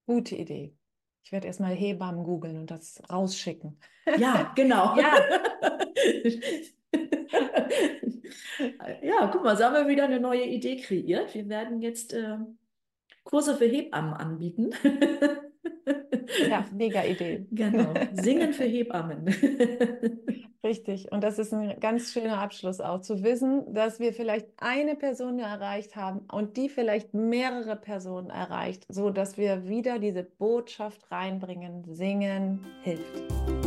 Gute 0.07 0.37
Idee. 0.37 0.75
Ich 1.23 1.33
werde 1.33 1.49
erstmal 1.49 1.75
Hebammen 1.75 2.25
googeln 2.25 2.57
und 2.57 2.71
das 2.71 3.03
rausschicken. 3.11 3.79
Ja, 4.19 4.53
genau. 4.57 4.97
Ja. 5.01 5.15
ja, 9.11 9.27
guck 9.27 9.43
mal, 9.43 9.57
so 9.57 9.65
haben 9.65 9.75
wir 9.75 9.89
wieder 9.89 10.05
eine 10.05 10.21
neue 10.21 10.45
Idee 10.45 10.77
kreiert. 10.77 11.35
Wir 11.35 11.49
werden 11.49 11.81
jetzt 11.81 12.13
äh, 12.13 12.37
Kurse 13.25 13.57
für 13.57 13.67
Hebammen 13.67 14.15
anbieten. 14.15 14.71
Ja, 16.49 16.65
mega 16.73 17.05
Idee. 17.05 17.47
Genau. 17.51 17.93
Singen 18.13 18.53
für 18.53 18.65
Hebammen. 18.67 19.27
Richtig. 20.63 21.11
Und 21.11 21.25
das 21.25 21.39
ist 21.39 21.53
ein 21.53 21.79
ganz 21.81 22.13
schöner 22.13 22.39
Abschluss 22.39 22.81
auch, 22.81 23.01
zu 23.01 23.23
wissen, 23.23 23.73
dass 23.73 23.99
wir 23.99 24.13
vielleicht 24.13 24.47
eine 24.59 24.95
Person 24.95 25.39
erreicht 25.39 25.97
haben 25.97 26.21
und 26.31 26.57
die 26.57 26.69
vielleicht 26.69 27.15
mehrere 27.15 27.77
Personen 27.77 28.31
erreicht, 28.31 28.85
so 28.89 29.11
dass 29.11 29.39
wir 29.39 29.67
wieder 29.69 29.99
diese 29.99 30.23
Botschaft 30.23 31.11
reinbringen. 31.11 31.85
Singen 31.95 32.65
hilft. 32.83 33.60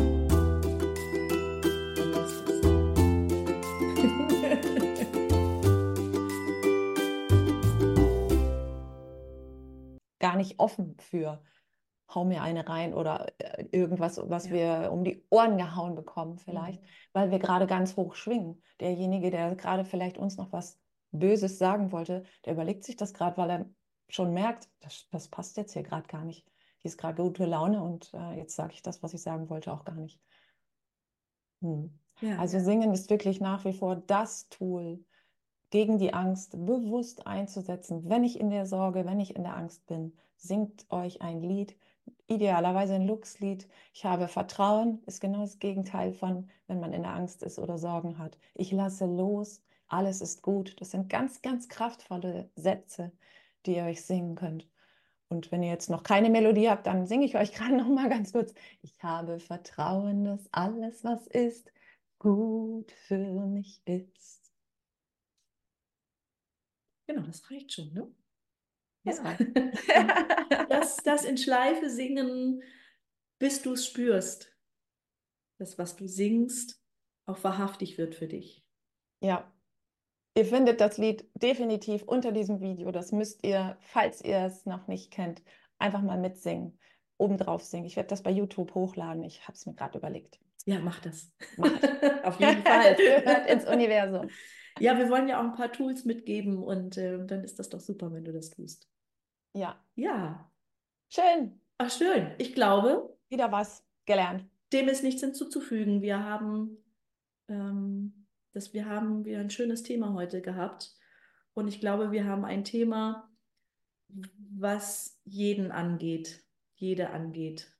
Gar 10.33 10.37
nicht 10.37 10.59
offen 10.59 10.97
für 10.99 11.43
hau 12.15 12.25
mir 12.25 12.41
eine 12.41 12.67
rein 12.67 12.95
oder 12.95 13.27
äh, 13.37 13.65
irgendwas, 13.71 14.19
was 14.25 14.47
ja. 14.47 14.51
wir 14.51 14.91
um 14.91 15.03
die 15.03 15.23
Ohren 15.29 15.59
gehauen 15.59 15.93
bekommen 15.93 16.39
vielleicht, 16.39 16.81
mhm. 16.81 16.87
weil 17.13 17.29
wir 17.29 17.37
gerade 17.37 17.67
ganz 17.67 17.95
hoch 17.95 18.15
schwingen. 18.15 18.63
Derjenige, 18.79 19.29
der 19.29 19.55
gerade 19.55 19.85
vielleicht 19.85 20.17
uns 20.17 20.37
noch 20.37 20.51
was 20.51 20.79
Böses 21.11 21.59
sagen 21.59 21.91
wollte, 21.91 22.23
der 22.45 22.53
überlegt 22.53 22.83
sich 22.83 22.95
das 22.95 23.13
gerade, 23.13 23.37
weil 23.37 23.49
er 23.51 23.69
schon 24.09 24.33
merkt, 24.33 24.69
das, 24.79 25.07
das 25.11 25.27
passt 25.27 25.55
jetzt 25.57 25.73
hier 25.73 25.83
gerade 25.83 26.07
gar 26.07 26.25
nicht. 26.25 26.47
Hier 26.79 26.89
ist 26.89 26.97
gerade 26.97 27.21
gute 27.21 27.45
Laune 27.45 27.83
und 27.83 28.11
äh, 28.15 28.37
jetzt 28.37 28.55
sage 28.55 28.73
ich 28.73 28.81
das, 28.81 29.03
was 29.03 29.13
ich 29.13 29.21
sagen 29.21 29.49
wollte, 29.49 29.71
auch 29.71 29.85
gar 29.85 29.95
nicht. 29.95 30.19
Hm. 31.61 31.99
Ja, 32.21 32.39
also 32.39 32.57
ja. 32.57 32.63
Singen 32.63 32.91
ist 32.91 33.11
wirklich 33.11 33.39
nach 33.39 33.65
wie 33.65 33.73
vor 33.73 33.95
das 33.95 34.49
Tool, 34.49 35.05
gegen 35.73 35.97
die 35.97 36.13
Angst 36.13 36.51
bewusst 36.67 37.25
einzusetzen. 37.25 38.07
Wenn 38.07 38.23
ich 38.23 38.39
in 38.39 38.51
der 38.51 38.67
Sorge, 38.67 39.07
wenn 39.07 39.19
ich 39.19 39.35
in 39.35 39.41
der 39.41 39.57
Angst 39.57 39.87
bin, 39.87 40.13
singt 40.37 40.85
euch 40.91 41.23
ein 41.23 41.41
Lied, 41.41 41.75
idealerweise 42.27 42.93
ein 42.93 43.07
Luxlied. 43.07 43.67
Ich 43.91 44.05
habe 44.05 44.27
Vertrauen, 44.27 45.01
ist 45.07 45.19
genau 45.19 45.41
das 45.41 45.57
Gegenteil 45.57 46.13
von, 46.13 46.47
wenn 46.67 46.79
man 46.79 46.93
in 46.93 47.01
der 47.01 47.15
Angst 47.15 47.41
ist 47.41 47.57
oder 47.57 47.79
Sorgen 47.79 48.19
hat. 48.19 48.37
Ich 48.53 48.71
lasse 48.71 49.07
los, 49.07 49.63
alles 49.87 50.21
ist 50.21 50.43
gut. 50.43 50.75
Das 50.79 50.91
sind 50.91 51.09
ganz, 51.09 51.41
ganz 51.41 51.67
kraftvolle 51.69 52.51
Sätze, 52.55 53.11
die 53.65 53.75
ihr 53.77 53.85
euch 53.85 54.05
singen 54.05 54.35
könnt. 54.35 54.69
Und 55.27 55.51
wenn 55.51 55.63
ihr 55.63 55.71
jetzt 55.71 55.89
noch 55.89 56.03
keine 56.03 56.29
Melodie 56.29 56.69
habt, 56.69 56.85
dann 56.85 57.07
singe 57.07 57.25
ich 57.25 57.35
euch 57.35 57.51
gerade 57.55 57.75
noch 57.75 57.89
mal 57.89 58.09
ganz 58.09 58.31
kurz. 58.31 58.53
Ich 58.83 59.01
habe 59.01 59.39
Vertrauen, 59.39 60.23
dass 60.23 60.47
alles, 60.51 61.03
was 61.03 61.25
ist, 61.25 61.73
gut 62.19 62.91
für 63.07 63.47
mich 63.47 63.81
ist. 63.85 64.42
Genau, 67.07 67.21
das 67.21 67.49
reicht 67.51 67.73
schon, 67.73 67.93
ne? 67.93 68.11
Das, 69.03 69.21
das, 70.69 70.97
das 70.97 71.25
in 71.25 71.37
Schleife 71.37 71.89
singen, 71.89 72.63
bis 73.37 73.61
du 73.61 73.73
es 73.73 73.85
spürst. 73.85 74.55
Das, 75.59 75.77
was 75.77 75.95
du 75.95 76.07
singst, 76.07 76.81
auch 77.25 77.43
wahrhaftig 77.43 77.97
wird 77.97 78.15
für 78.15 78.27
dich. 78.27 78.63
Ja. 79.21 79.49
Ihr 80.35 80.45
findet 80.45 80.81
das 80.81 80.97
Lied 80.97 81.29
definitiv 81.35 82.03
unter 82.03 82.31
diesem 82.31 82.59
Video. 82.59 82.91
Das 82.91 83.11
müsst 83.11 83.45
ihr, 83.45 83.77
falls 83.81 84.21
ihr 84.23 84.39
es 84.39 84.65
noch 84.65 84.87
nicht 84.87 85.11
kennt, 85.11 85.43
einfach 85.77 86.01
mal 86.01 86.17
mitsingen, 86.17 86.79
obendrauf 87.17 87.63
singen. 87.63 87.85
Ich 87.85 87.97
werde 87.97 88.09
das 88.09 88.23
bei 88.23 88.31
YouTube 88.31 88.73
hochladen. 88.73 89.23
Ich 89.23 89.43
habe 89.43 89.53
es 89.53 89.65
mir 89.65 89.75
gerade 89.75 89.97
überlegt. 89.99 90.39
Ja, 90.65 90.79
mach 90.79 90.99
das. 91.01 91.31
Mach 91.57 91.71
Auf 92.23 92.39
jeden 92.39 92.63
Fall. 92.63 92.95
Hört 93.25 93.49
ins 93.49 93.65
Universum. 93.65 94.29
Ja, 94.79 94.97
wir 94.97 95.09
wollen 95.09 95.27
ja 95.27 95.39
auch 95.39 95.43
ein 95.43 95.55
paar 95.55 95.71
Tools 95.71 96.05
mitgeben 96.05 96.57
und 96.63 96.97
äh, 96.97 97.25
dann 97.25 97.43
ist 97.43 97.59
das 97.59 97.69
doch 97.69 97.79
super, 97.79 98.11
wenn 98.11 98.25
du 98.25 98.33
das 98.33 98.49
tust. 98.49 98.89
Ja. 99.53 99.79
Ja. 99.95 100.51
Schön. 101.09 101.59
Ach, 101.77 101.91
schön. 101.91 102.33
Ich 102.37 102.53
glaube. 102.53 103.15
Wieder 103.29 103.51
was 103.51 103.85
gelernt. 104.05 104.45
Dem 104.71 104.87
ist 104.87 105.03
nichts 105.03 105.21
hinzuzufügen. 105.21 106.01
Wir 106.01 106.23
haben, 106.23 106.77
ähm, 107.47 108.25
das, 108.53 108.73
wir 108.73 108.87
haben 108.87 109.25
wieder 109.25 109.39
ein 109.39 109.51
schönes 109.51 109.83
Thema 109.83 110.13
heute 110.13 110.41
gehabt. 110.41 110.95
Und 111.53 111.67
ich 111.67 111.79
glaube, 111.79 112.11
wir 112.11 112.25
haben 112.25 112.45
ein 112.45 112.63
Thema, 112.63 113.29
was 114.09 115.19
jeden 115.23 115.71
angeht, 115.71 116.43
jede 116.75 117.11
angeht. 117.11 117.71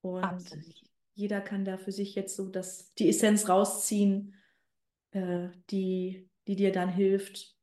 Und 0.00 0.24
Absolut. 0.24 0.82
jeder 1.14 1.40
kann 1.40 1.64
da 1.64 1.76
für 1.76 1.92
sich 1.92 2.14
jetzt 2.14 2.36
so 2.36 2.48
das, 2.48 2.94
die 2.94 3.08
Essenz 3.08 3.48
rausziehen, 3.48 4.34
äh, 5.12 5.48
die, 5.70 6.28
die 6.46 6.56
dir 6.56 6.72
dann 6.72 6.88
hilft, 6.88 7.56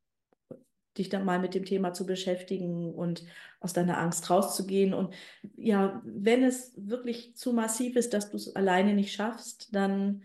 dich 0.98 1.10
dann 1.10 1.26
mal 1.26 1.40
mit 1.40 1.54
dem 1.54 1.66
Thema 1.66 1.94
zu 1.94 2.06
beschäftigen 2.06 2.94
und 2.94 3.24
aus 3.60 3.74
deiner 3.74 3.98
Angst 3.98 4.30
rauszugehen. 4.30 4.94
Und 4.94 5.14
ja, 5.56 6.02
wenn 6.04 6.44
es 6.44 6.74
wirklich 6.76 7.36
zu 7.36 7.54
massiv 7.54 7.96
ist, 7.96 8.14
dass 8.14 8.32
du 8.32 8.38
es 8.38 8.56
alleine 8.56 8.94
nicht 8.94 9.14
schaffst, 9.14 9.74
dann 9.74 10.24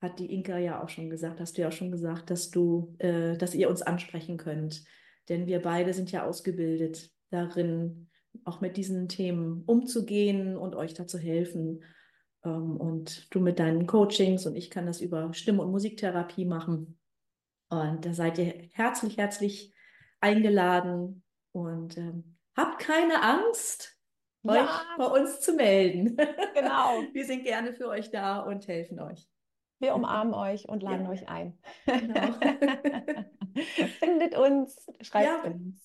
hat 0.00 0.18
die 0.18 0.32
Inka 0.32 0.58
ja 0.58 0.82
auch 0.82 0.88
schon 0.88 1.10
gesagt, 1.10 1.40
hast 1.40 1.56
du 1.56 1.62
ja 1.62 1.68
auch 1.68 1.72
schon 1.72 1.90
gesagt, 1.90 2.30
dass 2.30 2.50
du, 2.50 2.94
äh, 2.98 3.36
dass 3.36 3.54
ihr 3.54 3.70
uns 3.70 3.82
ansprechen 3.82 4.36
könnt. 4.36 4.84
Denn 5.28 5.46
wir 5.46 5.60
beide 5.60 5.94
sind 5.94 6.12
ja 6.12 6.26
ausgebildet 6.26 7.10
darin, 7.30 8.08
auch 8.44 8.60
mit 8.60 8.76
diesen 8.76 9.08
Themen 9.08 9.62
umzugehen 9.64 10.56
und 10.56 10.74
euch 10.74 10.92
dazu 10.92 11.18
helfen. 11.18 11.82
Ähm, 12.44 12.76
und 12.76 13.34
du 13.34 13.40
mit 13.40 13.58
deinen 13.58 13.86
Coachings 13.86 14.46
und 14.46 14.56
ich 14.56 14.70
kann 14.70 14.86
das 14.86 15.00
über 15.00 15.32
Stimme- 15.34 15.62
und 15.62 15.70
Musiktherapie 15.70 16.44
machen. 16.44 16.98
Und 17.70 18.04
da 18.04 18.12
seid 18.12 18.38
ihr 18.38 18.68
herzlich, 18.72 19.16
herzlich 19.16 19.74
eingeladen 20.20 21.22
und 21.52 21.96
ähm, 21.96 22.36
habt 22.56 22.80
keine 22.80 23.22
Angst, 23.22 23.98
ja. 24.42 24.64
euch 24.64 24.98
bei 24.98 25.06
uns 25.06 25.40
zu 25.40 25.54
melden. 25.54 26.16
Genau. 26.54 27.02
Wir 27.12 27.24
sind 27.26 27.42
gerne 27.42 27.72
für 27.72 27.88
euch 27.88 28.10
da 28.10 28.38
und 28.38 28.68
helfen 28.68 29.00
euch. 29.00 29.28
Wir 29.80 29.94
umarmen 29.94 30.34
euch 30.34 30.68
und 30.68 30.84
laden 30.84 31.04
ja. 31.04 31.10
euch 31.10 31.28
ein. 31.28 31.58
Genau. 31.84 32.32
Findet 33.98 34.36
uns, 34.36 34.86
schreibt 35.00 35.26
ja. 35.26 35.50
uns. 35.50 35.84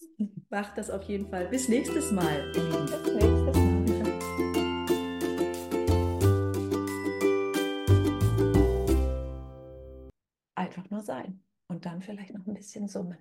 Macht 0.50 0.78
das 0.78 0.92
auf 0.92 1.04
jeden 1.04 1.28
Fall. 1.28 1.48
Bis 1.48 1.68
nächstes 1.68 2.12
Mal. 2.12 2.52
Bis 2.54 2.64
nächstes 2.64 3.54
Mal. 3.56 3.69
Nur 11.00 11.06
sein 11.06 11.42
und 11.68 11.86
dann 11.86 12.02
vielleicht 12.02 12.34
noch 12.34 12.46
ein 12.46 12.54
bisschen 12.54 12.88
summen. 12.90 13.18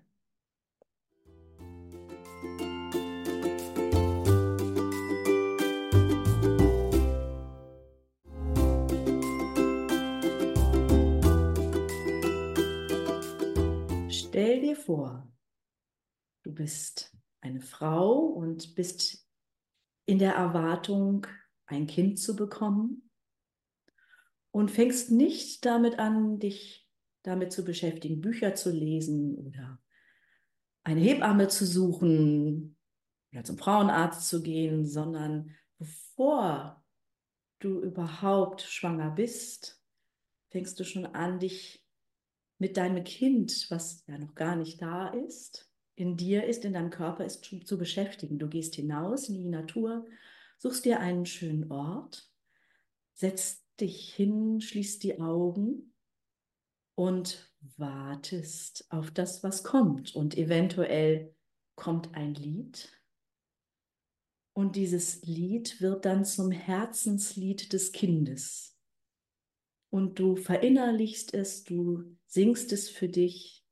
Stell 14.11 14.61
dir 14.61 14.77
vor, 14.77 15.31
du 16.43 16.53
bist 16.53 17.17
eine 17.41 17.61
Frau 17.61 18.19
und 18.19 18.75
bist 18.75 19.25
in 20.05 20.19
der 20.19 20.35
Erwartung, 20.35 21.27
ein 21.67 21.87
Kind 21.87 22.19
zu 22.19 22.35
bekommen 22.35 23.09
und 24.51 24.71
fängst 24.71 25.12
nicht 25.12 25.64
damit 25.64 26.01
an, 26.01 26.41
dich 26.41 26.88
damit 27.22 27.52
zu 27.52 27.64
beschäftigen, 27.64 28.20
Bücher 28.20 28.54
zu 28.54 28.70
lesen 28.70 29.37
oder 29.37 29.81
eine 30.85 31.00
Hebamme 31.00 31.48
zu 31.48 31.66
suchen 31.66 32.76
oder 33.33 33.44
zum 33.44 33.59
Frauenarzt 33.59 34.28
zu 34.28 34.42
gehen, 34.42 34.87
sondern 34.87 35.54
bevor 35.78 36.83
du 37.59 37.81
überhaupt 37.81 38.62
schwanger 38.62 39.11
bist, 39.11 39.83
fängst 40.50 40.78
du 40.81 40.85
schon 40.85 41.07
an, 41.07 41.38
dich 41.38 41.85
mit 42.59 42.76
deinem 42.76 43.04
Kind, 43.04 43.66
was 43.70 44.04
ja 44.07 44.18
noch 44.18 44.35
gar 44.35 44.57
nicht 44.57 44.81
da 44.81 45.09
ist, 45.09 45.70
in 45.94 46.16
dir 46.16 46.44
ist, 46.44 46.64
in 46.64 46.72
deinem 46.72 46.90
Körper 46.90 47.24
ist, 47.24 47.44
zu 47.44 47.78
beschäftigen. 47.78 48.38
Du 48.38 48.48
gehst 48.48 48.76
hinaus 48.76 49.28
in 49.28 49.37
die 49.37 49.48
Natur, 49.48 50.07
suchst 50.59 50.85
dir 50.85 51.00
einen 51.00 51.26
schönen 51.26 51.70
Ort, 51.70 52.31
setzt 53.14 53.64
dich 53.81 54.14
hin, 54.14 54.61
schließt 54.61 55.02
die 55.02 55.20
Augen 55.20 55.92
und 56.99 57.49
wartest 57.77 58.91
auf 58.91 59.13
das, 59.13 59.45
was 59.45 59.63
kommt. 59.63 60.17
Und 60.17 60.37
eventuell 60.37 61.33
kommt 61.77 62.13
ein 62.17 62.35
Lied. 62.35 62.91
Und 64.53 64.75
dieses 64.75 65.23
Lied 65.23 65.81
wird 65.81 66.07
dann 66.07 66.25
zum 66.25 66.51
Herzenslied 66.51 67.73
des 67.73 67.93
Kindes. 67.93 68.77
Und 69.91 70.19
du 70.19 70.35
verinnerlichst 70.35 71.35
es, 71.35 71.63
du 71.63 72.17
singst 72.27 72.73
es 72.73 72.91
für 72.91 73.09
dich. 73.09 73.65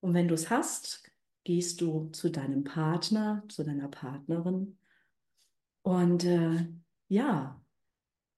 Und 0.00 0.14
wenn 0.14 0.26
du 0.26 0.34
es 0.34 0.50
hast, 0.50 1.12
gehst 1.44 1.80
du 1.80 2.08
zu 2.10 2.28
deinem 2.28 2.64
Partner, 2.64 3.44
zu 3.48 3.62
deiner 3.62 3.88
Partnerin 3.88 4.78
und 5.82 6.24
äh, 6.24 6.66
ja, 7.06 7.64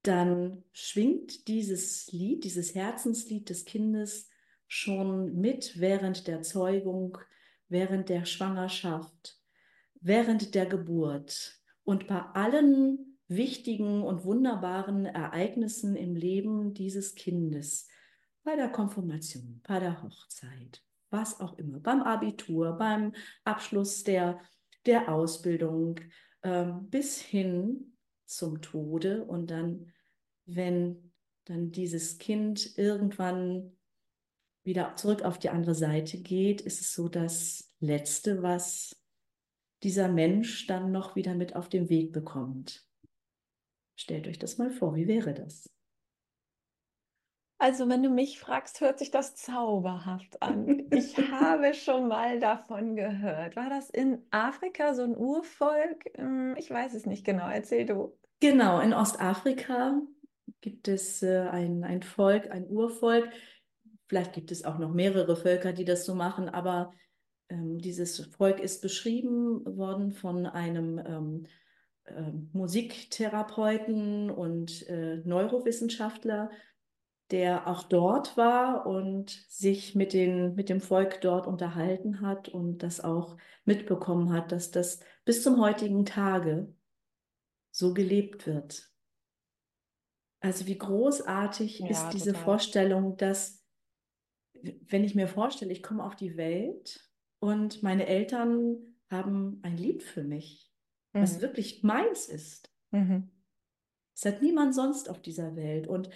dann 0.02 0.64
schwingt 0.72 1.48
dieses 1.48 2.10
Lied, 2.12 2.44
dieses 2.44 2.74
Herzenslied 2.74 3.50
des 3.50 3.64
Kindes 3.64 4.28
schon 4.66 5.40
mit 5.40 5.78
während 5.80 6.26
der 6.26 6.42
Zeugung, 6.42 7.18
während 7.68 8.08
der 8.08 8.24
Schwangerschaft, 8.24 9.38
während 10.00 10.54
der 10.54 10.66
Geburt. 10.66 11.60
Und 11.84 12.06
bei 12.06 12.20
allen 12.20 13.18
wichtigen 13.28 14.02
und 14.02 14.24
wunderbaren 14.24 15.06
Ereignissen 15.06 15.96
im 15.96 16.16
Leben 16.16 16.74
dieses 16.74 17.14
Kindes, 17.14 17.88
bei 18.42 18.56
der 18.56 18.68
Konfirmation, 18.68 19.60
bei 19.66 19.78
der 19.78 20.02
Hochzeit, 20.02 20.82
was 21.10 21.40
auch 21.40 21.58
immer, 21.58 21.78
beim 21.78 22.02
Abitur, 22.02 22.72
beim 22.72 23.14
Abschluss 23.44 24.02
der, 24.02 24.40
der 24.86 25.12
Ausbildung, 25.12 26.00
äh, 26.42 26.72
bis 26.82 27.20
hin 27.20 27.92
zum 28.30 28.60
Tode 28.60 29.24
und 29.24 29.50
dann, 29.50 29.92
wenn 30.46 31.12
dann 31.44 31.70
dieses 31.70 32.18
Kind 32.18 32.78
irgendwann 32.78 33.76
wieder 34.62 34.94
zurück 34.96 35.22
auf 35.22 35.38
die 35.38 35.50
andere 35.50 35.74
Seite 35.74 36.18
geht, 36.18 36.60
ist 36.60 36.80
es 36.80 36.92
so 36.92 37.08
das 37.08 37.74
Letzte, 37.80 38.42
was 38.42 38.96
dieser 39.82 40.08
Mensch 40.08 40.66
dann 40.66 40.92
noch 40.92 41.16
wieder 41.16 41.34
mit 41.34 41.56
auf 41.56 41.68
den 41.68 41.88
Weg 41.88 42.12
bekommt. 42.12 42.86
Stellt 43.96 44.28
euch 44.28 44.38
das 44.38 44.58
mal 44.58 44.70
vor, 44.70 44.94
wie 44.94 45.06
wäre 45.06 45.34
das? 45.34 45.68
Also, 47.62 47.90
wenn 47.90 48.02
du 48.02 48.08
mich 48.08 48.40
fragst, 48.40 48.80
hört 48.80 48.98
sich 48.98 49.10
das 49.10 49.36
zauberhaft 49.36 50.42
an. 50.42 50.86
Ich 50.90 51.14
habe 51.30 51.74
schon 51.74 52.08
mal 52.08 52.40
davon 52.40 52.96
gehört. 52.96 53.54
War 53.54 53.68
das 53.68 53.90
in 53.90 54.22
Afrika 54.30 54.94
so 54.94 55.02
ein 55.02 55.14
Urvolk? 55.14 56.06
Hm, 56.16 56.56
ich 56.56 56.70
weiß 56.70 56.94
es 56.94 57.04
nicht 57.04 57.22
genau. 57.22 57.50
Erzähl 57.50 57.84
du. 57.84 58.16
Genau, 58.40 58.80
in 58.80 58.94
Ostafrika 58.94 60.00
gibt 60.62 60.88
es 60.88 61.22
äh, 61.22 61.48
ein, 61.50 61.84
ein 61.84 62.02
Volk, 62.02 62.50
ein 62.50 62.66
Urvolk. 62.66 63.28
Vielleicht 64.08 64.32
gibt 64.32 64.52
es 64.52 64.64
auch 64.64 64.78
noch 64.78 64.94
mehrere 64.94 65.36
Völker, 65.36 65.74
die 65.74 65.84
das 65.84 66.06
so 66.06 66.14
machen, 66.14 66.48
aber 66.48 66.94
ähm, 67.50 67.78
dieses 67.78 68.24
Volk 68.36 68.58
ist 68.58 68.80
beschrieben 68.80 69.62
worden 69.66 70.12
von 70.12 70.46
einem 70.46 70.98
ähm, 70.98 71.46
äh, 72.04 72.32
Musiktherapeuten 72.54 74.30
und 74.30 74.88
äh, 74.88 75.16
Neurowissenschaftler, 75.24 76.50
der 77.30 77.66
auch 77.66 77.84
dort 77.84 78.36
war 78.36 78.86
und 78.86 79.30
sich 79.48 79.94
mit, 79.94 80.12
den, 80.12 80.54
mit 80.54 80.68
dem 80.68 80.80
Volk 80.80 81.20
dort 81.20 81.46
unterhalten 81.46 82.20
hat 82.20 82.48
und 82.48 82.78
das 82.82 83.00
auch 83.00 83.36
mitbekommen 83.64 84.32
hat, 84.32 84.52
dass 84.52 84.70
das 84.70 85.00
bis 85.24 85.42
zum 85.42 85.60
heutigen 85.60 86.04
Tage 86.04 86.74
so 87.70 87.94
gelebt 87.94 88.46
wird. 88.46 88.90
Also 90.40 90.66
wie 90.66 90.78
großartig 90.78 91.80
Ja, 91.80 91.86
ist 91.90 92.12
diese 92.12 92.30
total. 92.32 92.44
Vorstellung, 92.44 93.16
dass, 93.16 93.64
wenn 94.62 95.04
ich 95.04 95.14
mir 95.14 95.28
vorstelle, 95.28 95.72
ich 95.72 95.82
komme 95.82 96.04
auf 96.04 96.16
die 96.16 96.36
Welt 96.36 97.08
und 97.38 97.82
meine 97.82 98.06
Eltern 98.06 98.96
haben 99.10 99.60
ein 99.62 99.76
Lied 99.76 100.02
für 100.02 100.22
mich, 100.22 100.72
was 101.12 101.36
Mhm. 101.36 101.42
wirklich 101.42 101.82
meins 101.82 102.28
ist. 102.28 102.72
Mhm. 102.92 103.30
Es 104.14 104.24
hat 104.24 104.42
niemand 104.42 104.74
sonst 104.74 105.08
auf 105.08 105.20
dieser 105.22 105.56
Welt. 105.56 105.86
Und 105.86 106.10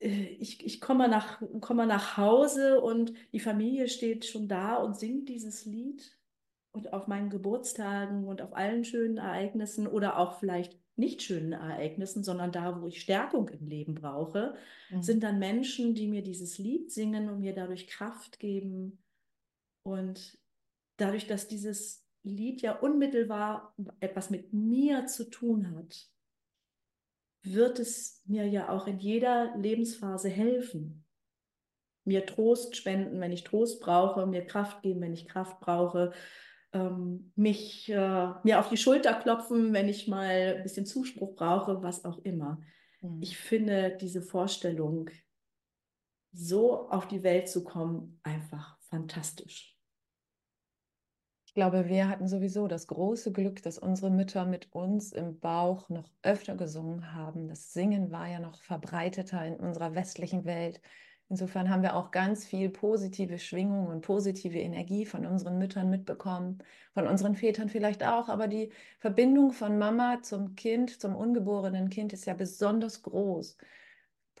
ich, 0.00 0.64
ich 0.64 0.80
komme 0.80 1.08
nach, 1.08 1.42
komme 1.60 1.86
nach 1.86 2.16
Hause 2.16 2.80
und 2.80 3.12
die 3.32 3.40
Familie 3.40 3.88
steht 3.88 4.24
schon 4.24 4.48
da 4.48 4.76
und 4.76 4.98
singt 4.98 5.28
dieses 5.28 5.64
Lied. 5.66 6.16
Und 6.72 6.92
auf 6.92 7.08
meinen 7.08 7.30
Geburtstagen 7.30 8.28
und 8.28 8.40
auf 8.42 8.54
allen 8.54 8.84
schönen 8.84 9.16
Ereignissen 9.18 9.88
oder 9.88 10.18
auch 10.18 10.38
vielleicht 10.38 10.78
nicht 10.96 11.20
schönen 11.20 11.52
Ereignissen, 11.52 12.22
sondern 12.22 12.52
da, 12.52 12.80
wo 12.80 12.86
ich 12.86 13.00
Stärkung 13.00 13.48
im 13.48 13.66
Leben 13.66 13.94
brauche, 13.96 14.54
Mhm. 14.90 15.02
sind 15.02 15.22
dann 15.24 15.40
Menschen, 15.40 15.94
die 15.96 16.06
mir 16.06 16.22
dieses 16.22 16.58
Lied 16.58 16.92
singen 16.92 17.28
und 17.28 17.40
mir 17.40 17.54
dadurch 17.54 17.88
Kraft 17.88 18.38
geben. 18.38 19.02
Und 19.82 20.38
dadurch, 20.96 21.26
dass 21.26 21.48
dieses 21.48 22.04
Lied 22.22 22.62
ja 22.62 22.78
unmittelbar 22.78 23.74
etwas 23.98 24.30
mit 24.30 24.52
mir 24.52 25.06
zu 25.06 25.28
tun 25.28 25.74
hat, 25.74 26.08
wird 27.42 27.78
es 27.78 28.22
mir 28.26 28.46
ja 28.46 28.68
auch 28.68 28.86
in 28.86 28.98
jeder 28.98 29.56
Lebensphase 29.56 30.28
helfen. 30.28 31.04
Mir 32.04 32.26
Trost 32.26 32.76
spenden, 32.76 33.20
wenn 33.20 33.32
ich 33.32 33.44
Trost 33.44 33.80
brauche, 33.80 34.26
mir 34.26 34.44
Kraft 34.44 34.82
geben, 34.82 35.00
wenn 35.00 35.12
ich 35.12 35.28
Kraft 35.28 35.60
brauche, 35.60 36.12
ähm, 36.72 37.32
mich 37.36 37.88
äh, 37.88 38.32
mir 38.42 38.60
auf 38.60 38.68
die 38.68 38.76
Schulter 38.76 39.14
klopfen, 39.14 39.72
wenn 39.72 39.88
ich 39.88 40.08
mal 40.08 40.56
ein 40.56 40.62
bisschen 40.62 40.86
Zuspruch 40.86 41.34
brauche, 41.34 41.82
was 41.82 42.04
auch 42.04 42.18
immer. 42.18 42.60
Mhm. 43.00 43.22
Ich 43.22 43.36
finde 43.36 43.96
diese 44.00 44.22
Vorstellung, 44.22 45.10
so 46.32 46.88
auf 46.90 47.08
die 47.08 47.22
Welt 47.22 47.48
zu 47.48 47.64
kommen, 47.64 48.20
einfach 48.22 48.78
fantastisch. 48.82 49.76
Ich 51.50 51.54
glaube, 51.54 51.88
wir 51.88 52.08
hatten 52.08 52.28
sowieso 52.28 52.68
das 52.68 52.86
große 52.86 53.32
Glück, 53.32 53.60
dass 53.64 53.76
unsere 53.76 54.08
Mütter 54.08 54.44
mit 54.46 54.72
uns 54.72 55.10
im 55.10 55.40
Bauch 55.40 55.88
noch 55.88 56.08
öfter 56.22 56.54
gesungen 56.54 57.12
haben. 57.12 57.48
Das 57.48 57.72
Singen 57.72 58.12
war 58.12 58.28
ja 58.28 58.38
noch 58.38 58.62
verbreiteter 58.62 59.44
in 59.44 59.56
unserer 59.56 59.96
westlichen 59.96 60.44
Welt. 60.44 60.80
Insofern 61.28 61.68
haben 61.68 61.82
wir 61.82 61.96
auch 61.96 62.12
ganz 62.12 62.46
viel 62.46 62.70
positive 62.70 63.40
Schwingung 63.40 63.88
und 63.88 64.02
positive 64.02 64.60
Energie 64.60 65.04
von 65.06 65.26
unseren 65.26 65.58
Müttern 65.58 65.90
mitbekommen, 65.90 66.58
von 66.94 67.08
unseren 67.08 67.34
Vätern 67.34 67.68
vielleicht 67.68 68.04
auch. 68.04 68.28
Aber 68.28 68.46
die 68.46 68.70
Verbindung 69.00 69.50
von 69.50 69.76
Mama 69.76 70.22
zum 70.22 70.54
Kind, 70.54 71.00
zum 71.00 71.16
ungeborenen 71.16 71.90
Kind 71.90 72.12
ist 72.12 72.26
ja 72.26 72.34
besonders 72.34 73.02
groß 73.02 73.56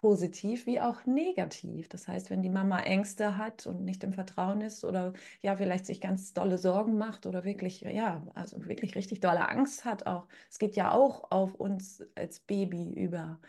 positiv 0.00 0.64
wie 0.64 0.80
auch 0.80 1.04
negativ. 1.04 1.88
Das 1.90 2.08
heißt, 2.08 2.30
wenn 2.30 2.40
die 2.42 2.48
Mama 2.48 2.80
Ängste 2.80 3.36
hat 3.36 3.66
und 3.66 3.84
nicht 3.84 4.02
im 4.02 4.14
Vertrauen 4.14 4.62
ist 4.62 4.82
oder 4.82 5.12
ja, 5.42 5.56
vielleicht 5.56 5.84
sich 5.84 6.00
ganz 6.00 6.32
dolle 6.32 6.56
Sorgen 6.56 6.96
macht 6.96 7.26
oder 7.26 7.44
wirklich, 7.44 7.82
ja, 7.82 8.26
also 8.34 8.64
wirklich 8.66 8.94
richtig 8.94 9.20
dolle 9.20 9.46
Angst 9.50 9.84
hat 9.84 10.06
auch. 10.06 10.26
Es 10.50 10.58
geht 10.58 10.74
ja 10.74 10.92
auch 10.92 11.30
auf 11.30 11.54
uns 11.54 12.02
als 12.14 12.40
Baby 12.40 12.94
über. 12.94 13.40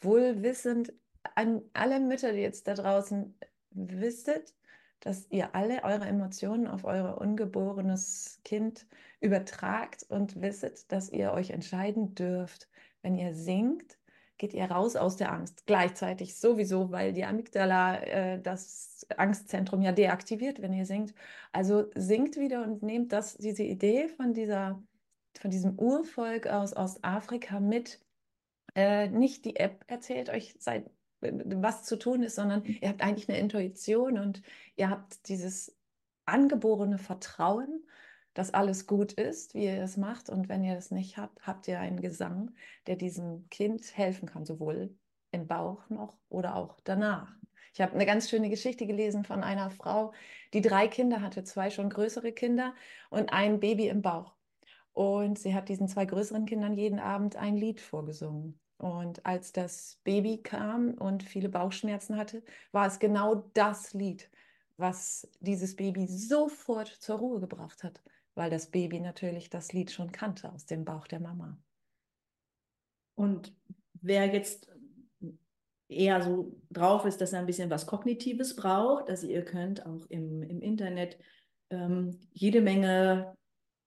Wohlwissend 0.00 0.92
an 1.34 1.62
alle 1.72 1.98
Mütter, 1.98 2.32
die 2.32 2.38
jetzt 2.38 2.68
da 2.68 2.74
draußen 2.74 3.36
wisset, 3.70 4.54
dass 5.00 5.28
ihr 5.30 5.56
alle 5.56 5.82
eure 5.82 6.04
Emotionen 6.06 6.68
auf 6.68 6.84
euer 6.84 7.20
ungeborenes 7.20 8.40
Kind 8.44 8.86
übertragt 9.20 10.06
und 10.08 10.40
wisset, 10.40 10.90
dass 10.92 11.10
ihr 11.10 11.32
euch 11.32 11.50
entscheiden 11.50 12.14
dürft, 12.14 12.68
wenn 13.02 13.16
ihr 13.16 13.34
singt, 13.34 13.95
geht 14.38 14.54
ihr 14.54 14.70
raus 14.70 14.96
aus 14.96 15.16
der 15.16 15.32
Angst. 15.32 15.64
Gleichzeitig 15.66 16.36
sowieso, 16.36 16.90
weil 16.90 17.12
die 17.12 17.24
Amygdala 17.24 18.02
äh, 18.02 18.40
das 18.40 19.06
Angstzentrum 19.16 19.82
ja 19.82 19.92
deaktiviert, 19.92 20.60
wenn 20.60 20.72
ihr 20.72 20.86
singt. 20.86 21.14
Also 21.52 21.90
singt 21.94 22.36
wieder 22.36 22.62
und 22.62 22.82
nehmt 22.82 23.12
das, 23.12 23.36
diese 23.36 23.62
Idee 23.62 24.08
von, 24.08 24.34
dieser, 24.34 24.82
von 25.38 25.50
diesem 25.50 25.78
Urvolk 25.78 26.46
aus 26.46 26.76
Ostafrika 26.76 27.60
mit. 27.60 28.00
Äh, 28.74 29.08
nicht 29.08 29.44
die 29.44 29.56
App 29.56 29.84
erzählt 29.86 30.28
euch, 30.28 30.54
seit, 30.58 30.90
was 31.20 31.84
zu 31.84 31.96
tun 31.98 32.22
ist, 32.22 32.36
sondern 32.36 32.64
ihr 32.64 32.88
habt 32.88 33.02
eigentlich 33.02 33.28
eine 33.28 33.38
Intuition 33.38 34.18
und 34.18 34.42
ihr 34.76 34.90
habt 34.90 35.28
dieses 35.28 35.74
angeborene 36.26 36.98
Vertrauen 36.98 37.86
dass 38.36 38.52
alles 38.52 38.86
gut 38.86 39.14
ist, 39.14 39.54
wie 39.54 39.64
ihr 39.64 39.82
es 39.82 39.96
macht. 39.96 40.28
Und 40.28 40.50
wenn 40.50 40.62
ihr 40.62 40.76
es 40.76 40.90
nicht 40.90 41.16
habt, 41.16 41.46
habt 41.46 41.66
ihr 41.68 41.80
einen 41.80 42.02
Gesang, 42.02 42.54
der 42.86 42.96
diesem 42.96 43.48
Kind 43.48 43.96
helfen 43.96 44.28
kann, 44.28 44.44
sowohl 44.44 44.94
im 45.32 45.46
Bauch 45.46 45.88
noch 45.88 46.18
oder 46.28 46.54
auch 46.54 46.78
danach. 46.84 47.34
Ich 47.72 47.80
habe 47.80 47.94
eine 47.94 48.04
ganz 48.04 48.28
schöne 48.28 48.50
Geschichte 48.50 48.86
gelesen 48.86 49.24
von 49.24 49.42
einer 49.42 49.70
Frau, 49.70 50.12
die 50.52 50.60
drei 50.60 50.86
Kinder 50.86 51.22
hatte, 51.22 51.44
zwei 51.44 51.70
schon 51.70 51.88
größere 51.88 52.32
Kinder 52.32 52.74
und 53.08 53.32
ein 53.32 53.58
Baby 53.58 53.88
im 53.88 54.02
Bauch. 54.02 54.34
Und 54.92 55.38
sie 55.38 55.54
hat 55.54 55.70
diesen 55.70 55.88
zwei 55.88 56.04
größeren 56.04 56.44
Kindern 56.44 56.74
jeden 56.74 56.98
Abend 57.00 57.36
ein 57.36 57.56
Lied 57.56 57.80
vorgesungen. 57.80 58.60
Und 58.76 59.24
als 59.24 59.52
das 59.52 59.98
Baby 60.04 60.42
kam 60.42 60.92
und 60.92 61.22
viele 61.22 61.48
Bauchschmerzen 61.48 62.18
hatte, 62.18 62.42
war 62.70 62.86
es 62.86 62.98
genau 62.98 63.50
das 63.54 63.94
Lied, 63.94 64.30
was 64.76 65.26
dieses 65.40 65.74
Baby 65.74 66.06
sofort 66.06 66.88
zur 66.88 67.16
Ruhe 67.16 67.40
gebracht 67.40 67.82
hat 67.82 68.02
weil 68.36 68.50
das 68.50 68.70
Baby 68.70 69.00
natürlich 69.00 69.50
das 69.50 69.72
Lied 69.72 69.90
schon 69.90 70.12
kannte 70.12 70.52
aus 70.52 70.66
dem 70.66 70.84
Bauch 70.84 71.08
der 71.08 71.20
Mama. 71.20 71.58
Und 73.16 73.52
wer 73.94 74.26
jetzt 74.26 74.70
eher 75.88 76.22
so 76.22 76.60
drauf 76.70 77.06
ist, 77.06 77.20
dass 77.20 77.32
er 77.32 77.40
ein 77.40 77.46
bisschen 77.46 77.70
was 77.70 77.86
Kognitives 77.86 78.54
braucht, 78.54 79.08
also 79.08 79.26
ihr 79.26 79.44
könnt 79.44 79.86
auch 79.86 80.06
im, 80.10 80.42
im 80.42 80.60
Internet 80.60 81.18
ähm, 81.70 82.20
jede 82.32 82.60
Menge 82.60 83.34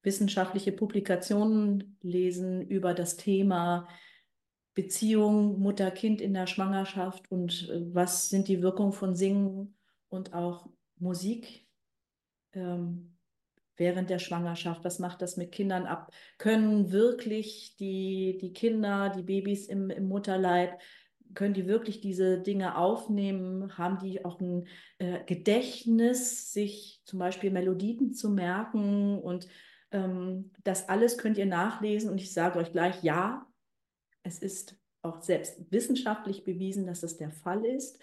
wissenschaftliche 0.02 0.72
Publikationen 0.72 1.98
lesen 2.02 2.62
über 2.62 2.94
das 2.94 3.18
Thema 3.18 3.88
Beziehung 4.74 5.60
Mutter-Kind 5.60 6.22
in 6.22 6.34
der 6.34 6.48
Schwangerschaft 6.48 7.30
und 7.32 7.70
äh, 7.70 7.94
was 7.94 8.30
sind 8.30 8.48
die 8.48 8.62
Wirkungen 8.62 8.94
von 8.94 9.16
Singen 9.16 9.78
und 10.08 10.34
auch 10.34 10.70
Musik. 10.98 11.68
Ähm, 12.54 13.19
während 13.80 14.10
der 14.10 14.20
Schwangerschaft? 14.20 14.84
Was 14.84 15.00
macht 15.00 15.22
das 15.22 15.38
mit 15.38 15.52
Kindern 15.52 15.86
ab? 15.86 16.12
Können 16.38 16.92
wirklich 16.92 17.76
die, 17.80 18.38
die 18.40 18.54
Kinder, 18.54 19.10
die 19.10 19.24
Babys 19.24 19.68
im, 19.68 19.90
im 19.90 20.08
Mutterleib, 20.08 20.80
können 21.34 21.54
die 21.54 21.68
wirklich 21.68 22.02
diese 22.02 22.40
Dinge 22.40 22.78
aufnehmen? 22.78 23.78
Haben 23.78 24.00
die 24.00 24.26
auch 24.26 24.40
ein 24.40 24.68
äh, 24.98 25.24
Gedächtnis, 25.26 26.52
sich 26.54 27.02
zum 27.06 27.20
Beispiel 27.20 27.52
Melodien 27.52 28.14
zu 28.14 28.30
merken? 28.30 29.20
Und 29.20 29.48
ähm, 29.92 30.52
das 30.64 30.90
alles 30.90 31.18
könnt 31.18 31.38
ihr 31.38 31.46
nachlesen. 31.46 32.10
Und 32.10 32.20
ich 32.20 32.34
sage 32.34 32.60
euch 32.60 32.72
gleich, 32.72 33.04
ja, 33.04 33.46
es 34.24 34.40
ist 34.40 34.76
auch 35.02 35.22
selbst 35.22 35.72
wissenschaftlich 35.72 36.44
bewiesen, 36.44 36.86
dass 36.86 37.02
das 37.02 37.18
der 37.18 37.32
Fall 37.32 37.64
ist, 37.66 38.00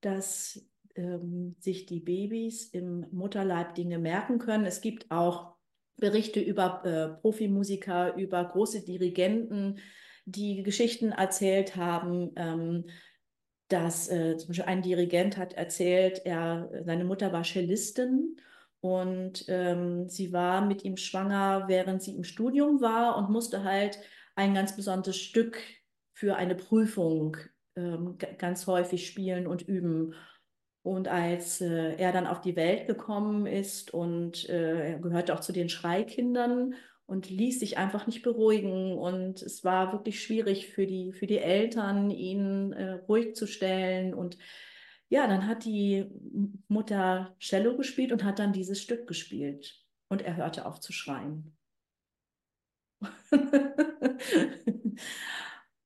dass 0.00 0.64
ähm, 0.94 1.56
sich 1.58 1.86
die 1.86 2.00
Babys 2.00 2.66
im 2.66 3.06
Mutterleib 3.10 3.74
Dinge 3.74 3.98
merken 3.98 4.38
können. 4.38 4.66
Es 4.66 4.80
gibt 4.80 5.10
auch 5.10 5.54
Berichte 5.96 6.40
über 6.40 6.84
äh, 6.84 7.20
Profimusiker, 7.20 8.16
über 8.16 8.44
große 8.44 8.84
Dirigenten, 8.84 9.78
die 10.24 10.62
Geschichten 10.62 11.12
erzählt 11.12 11.76
haben. 11.76 12.32
Ähm, 12.36 12.84
dass 13.68 14.08
äh, 14.08 14.36
zum 14.36 14.48
Beispiel 14.48 14.66
ein 14.66 14.82
Dirigent 14.82 15.36
hat 15.36 15.54
erzählt, 15.54 16.20
er, 16.24 16.70
seine 16.84 17.04
Mutter 17.04 17.32
war 17.32 17.44
Cellistin 17.44 18.36
und 18.80 19.46
ähm, 19.48 20.08
sie 20.08 20.32
war 20.32 20.64
mit 20.64 20.84
ihm 20.84 20.96
schwanger, 20.96 21.64
während 21.66 22.02
sie 22.02 22.14
im 22.14 22.24
Studium 22.24 22.80
war 22.80 23.16
und 23.16 23.30
musste 23.30 23.64
halt 23.64 23.98
ein 24.36 24.54
ganz 24.54 24.76
besonderes 24.76 25.16
Stück 25.16 25.58
für 26.12 26.36
eine 26.36 26.54
Prüfung 26.54 27.36
ähm, 27.76 28.18
ganz 28.38 28.66
häufig 28.66 29.06
spielen 29.06 29.46
und 29.46 29.62
üben. 29.62 30.14
Und 30.84 31.08
als 31.08 31.62
äh, 31.62 31.96
er 31.96 32.12
dann 32.12 32.26
auf 32.26 32.42
die 32.42 32.56
Welt 32.56 32.86
gekommen 32.86 33.46
ist 33.46 33.94
und 33.94 34.46
äh, 34.50 34.90
er 34.90 34.98
gehörte 34.98 35.32
auch 35.32 35.40
zu 35.40 35.52
den 35.52 35.70
Schreikindern 35.70 36.74
und 37.06 37.30
ließ 37.30 37.58
sich 37.60 37.78
einfach 37.78 38.06
nicht 38.06 38.22
beruhigen. 38.22 38.98
Und 38.98 39.40
es 39.40 39.64
war 39.64 39.92
wirklich 39.92 40.22
schwierig 40.22 40.68
für 40.68 40.86
die, 40.86 41.14
für 41.14 41.26
die 41.26 41.38
Eltern, 41.38 42.10
ihn 42.10 42.74
äh, 42.74 42.92
ruhig 43.08 43.34
zu 43.34 43.46
stellen. 43.46 44.12
Und 44.12 44.36
ja, 45.08 45.26
dann 45.26 45.46
hat 45.46 45.64
die 45.64 46.04
Mutter 46.68 47.34
Cello 47.40 47.78
gespielt 47.78 48.12
und 48.12 48.22
hat 48.22 48.38
dann 48.38 48.52
dieses 48.52 48.82
Stück 48.82 49.06
gespielt. 49.06 49.82
Und 50.08 50.20
er 50.20 50.36
hörte 50.36 50.66
auf 50.66 50.80
zu 50.80 50.92
schreien. 50.92 51.56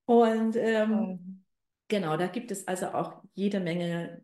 und 0.07 0.57
ähm, 0.57 1.45
genau, 1.87 2.17
da 2.17 2.27
gibt 2.27 2.51
es 2.51 2.67
also 2.67 2.87
auch 2.89 3.23
jede 3.35 3.61
Menge 3.61 4.23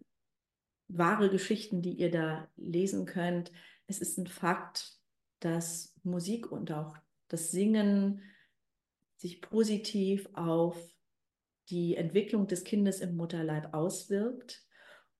wahre 0.88 1.30
Geschichten, 1.30 1.82
die 1.82 1.92
ihr 1.92 2.10
da 2.10 2.48
lesen 2.56 3.06
könnt. 3.06 3.52
Es 3.86 4.00
ist 4.00 4.18
ein 4.18 4.26
Fakt, 4.26 4.98
dass 5.40 5.94
Musik 6.02 6.50
und 6.50 6.72
auch 6.72 6.96
das 7.28 7.50
Singen 7.50 8.22
sich 9.16 9.40
positiv 9.40 10.28
auf 10.34 10.76
die 11.70 11.96
Entwicklung 11.96 12.46
des 12.46 12.64
Kindes 12.64 13.00
im 13.00 13.16
Mutterleib 13.16 13.72
auswirkt 13.72 14.64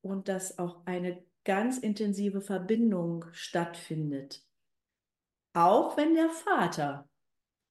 und 0.03 0.29
dass 0.29 0.59
auch 0.59 0.85
eine 0.87 1.25
ganz 1.45 1.79
intensive 1.79 2.41
Verbindung 2.41 3.25
stattfindet. 3.33 4.43
Auch 5.55 5.97
wenn 5.97 6.15
der 6.15 6.31
Vater 6.31 7.09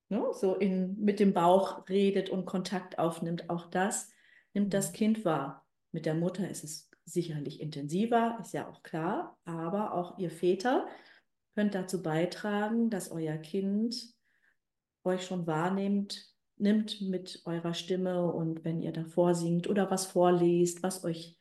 ne, 0.10 0.26
so 0.34 0.56
in, 0.56 0.96
mit 1.00 1.20
dem 1.20 1.34
Bauch 1.34 1.88
redet 1.90 2.30
und 2.30 2.46
Kontakt 2.46 2.98
aufnimmt, 2.98 3.50
auch 3.50 3.70
das 3.70 4.10
nimmt 4.54 4.74
das 4.74 4.92
mhm. 4.92 4.96
Kind 4.96 5.26
wahr. 5.26 5.68
Mit 5.92 6.06
der 6.06 6.16
Mutter 6.16 6.50
ist 6.50 6.64
es 6.64 6.90
sicherlich 7.06 7.60
intensiver, 7.60 8.38
ist 8.42 8.54
ja 8.54 8.68
auch 8.68 8.84
klar, 8.84 9.38
aber 9.46 9.94
auch 9.94 10.18
ihr 10.18 10.32
Väter 10.32 10.88
könnt 11.56 11.76
dazu 11.76 12.02
beitragen, 12.02 12.90
dass 12.90 13.12
euer 13.12 13.38
Kind 13.38 14.14
euch 15.04 15.26
schon 15.26 15.46
wahrnimmt, 15.46 16.34
nimmt 16.58 17.02
mit 17.02 17.42
eurer 17.46 17.74
Stimme 17.74 18.32
und 18.32 18.64
wenn 18.64 18.82
ihr 18.82 18.92
davor 18.92 19.36
singt 19.36 19.68
oder 19.68 19.92
was 19.92 20.06
vorliest, 20.06 20.82
was 20.82 21.04
euch 21.04 21.38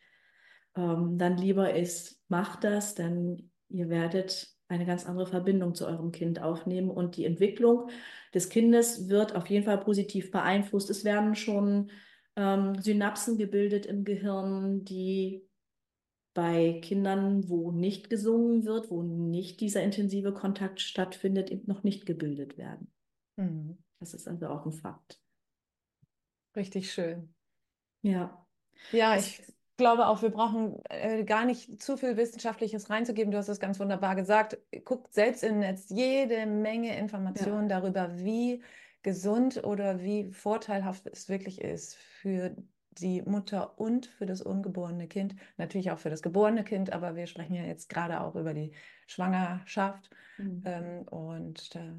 ähm, 0.76 1.18
dann 1.18 1.36
lieber 1.36 1.74
ist, 1.74 2.20
macht 2.28 2.64
das, 2.64 2.94
denn 2.94 3.50
ihr 3.68 3.88
werdet 3.88 4.48
eine 4.68 4.86
ganz 4.86 5.06
andere 5.06 5.26
Verbindung 5.26 5.74
zu 5.74 5.86
eurem 5.86 6.12
Kind 6.12 6.40
aufnehmen 6.40 6.90
und 6.90 7.16
die 7.16 7.26
Entwicklung 7.26 7.90
des 8.34 8.48
Kindes 8.48 9.08
wird 9.08 9.34
auf 9.34 9.46
jeden 9.46 9.64
Fall 9.64 9.78
positiv 9.78 10.30
beeinflusst. 10.30 10.88
Es 10.90 11.04
werden 11.04 11.34
schon 11.34 11.90
ähm, 12.36 12.80
Synapsen 12.80 13.36
gebildet 13.36 13.86
im 13.86 14.04
Gehirn, 14.04 14.84
die 14.84 15.46
bei 16.34 16.80
Kindern, 16.82 17.48
wo 17.48 17.70
nicht 17.70 18.08
gesungen 18.10 18.64
wird, 18.64 18.90
wo 18.90 19.02
nicht 19.02 19.60
dieser 19.60 19.82
intensive 19.82 20.32
Kontakt 20.32 20.80
stattfindet, 20.80 21.50
eben 21.50 21.64
noch 21.66 21.82
nicht 21.82 22.06
gebildet 22.06 22.56
werden. 22.56 22.90
Mhm. 23.36 23.78
Das 24.00 24.14
ist 24.14 24.26
also 24.26 24.48
auch 24.48 24.66
ein 24.66 24.72
Fakt. 24.72 25.20
Richtig 26.56 26.92
schön. 26.92 27.34
Ja. 28.02 28.46
Ja, 28.90 29.16
ich 29.16 29.42
glaube 29.76 30.06
auch, 30.06 30.22
wir 30.22 30.30
brauchen 30.30 30.80
äh, 30.88 31.24
gar 31.24 31.44
nicht 31.44 31.82
zu 31.82 31.96
viel 31.96 32.16
Wissenschaftliches 32.16 32.90
reinzugeben. 32.90 33.30
Du 33.30 33.38
hast 33.38 33.48
es 33.48 33.60
ganz 33.60 33.78
wunderbar 33.78 34.16
gesagt. 34.16 34.58
Guckt 34.84 35.12
selbst 35.12 35.42
im 35.42 35.60
Netz 35.60 35.86
jede 35.88 36.46
Menge 36.46 36.96
Informationen 36.98 37.68
ja. 37.68 37.80
darüber, 37.80 38.18
wie 38.18 38.62
gesund 39.02 39.64
oder 39.64 40.02
wie 40.02 40.32
vorteilhaft 40.32 41.06
es 41.06 41.28
wirklich 41.28 41.60
ist 41.60 41.96
für 41.96 42.56
die 42.98 43.22
Mutter 43.22 43.78
und 43.78 44.06
für 44.06 44.26
das 44.26 44.42
ungeborene 44.42 45.08
Kind, 45.08 45.34
natürlich 45.56 45.90
auch 45.90 45.98
für 45.98 46.10
das 46.10 46.22
geborene 46.22 46.64
Kind, 46.64 46.92
aber 46.92 47.16
wir 47.16 47.26
sprechen 47.26 47.54
ja 47.54 47.64
jetzt 47.64 47.88
gerade 47.88 48.20
auch 48.20 48.34
über 48.34 48.54
die 48.54 48.72
Schwangerschaft. 49.06 50.10
Mhm. 50.38 50.62
Ähm, 50.64 51.02
und 51.08 51.74
äh, 51.74 51.92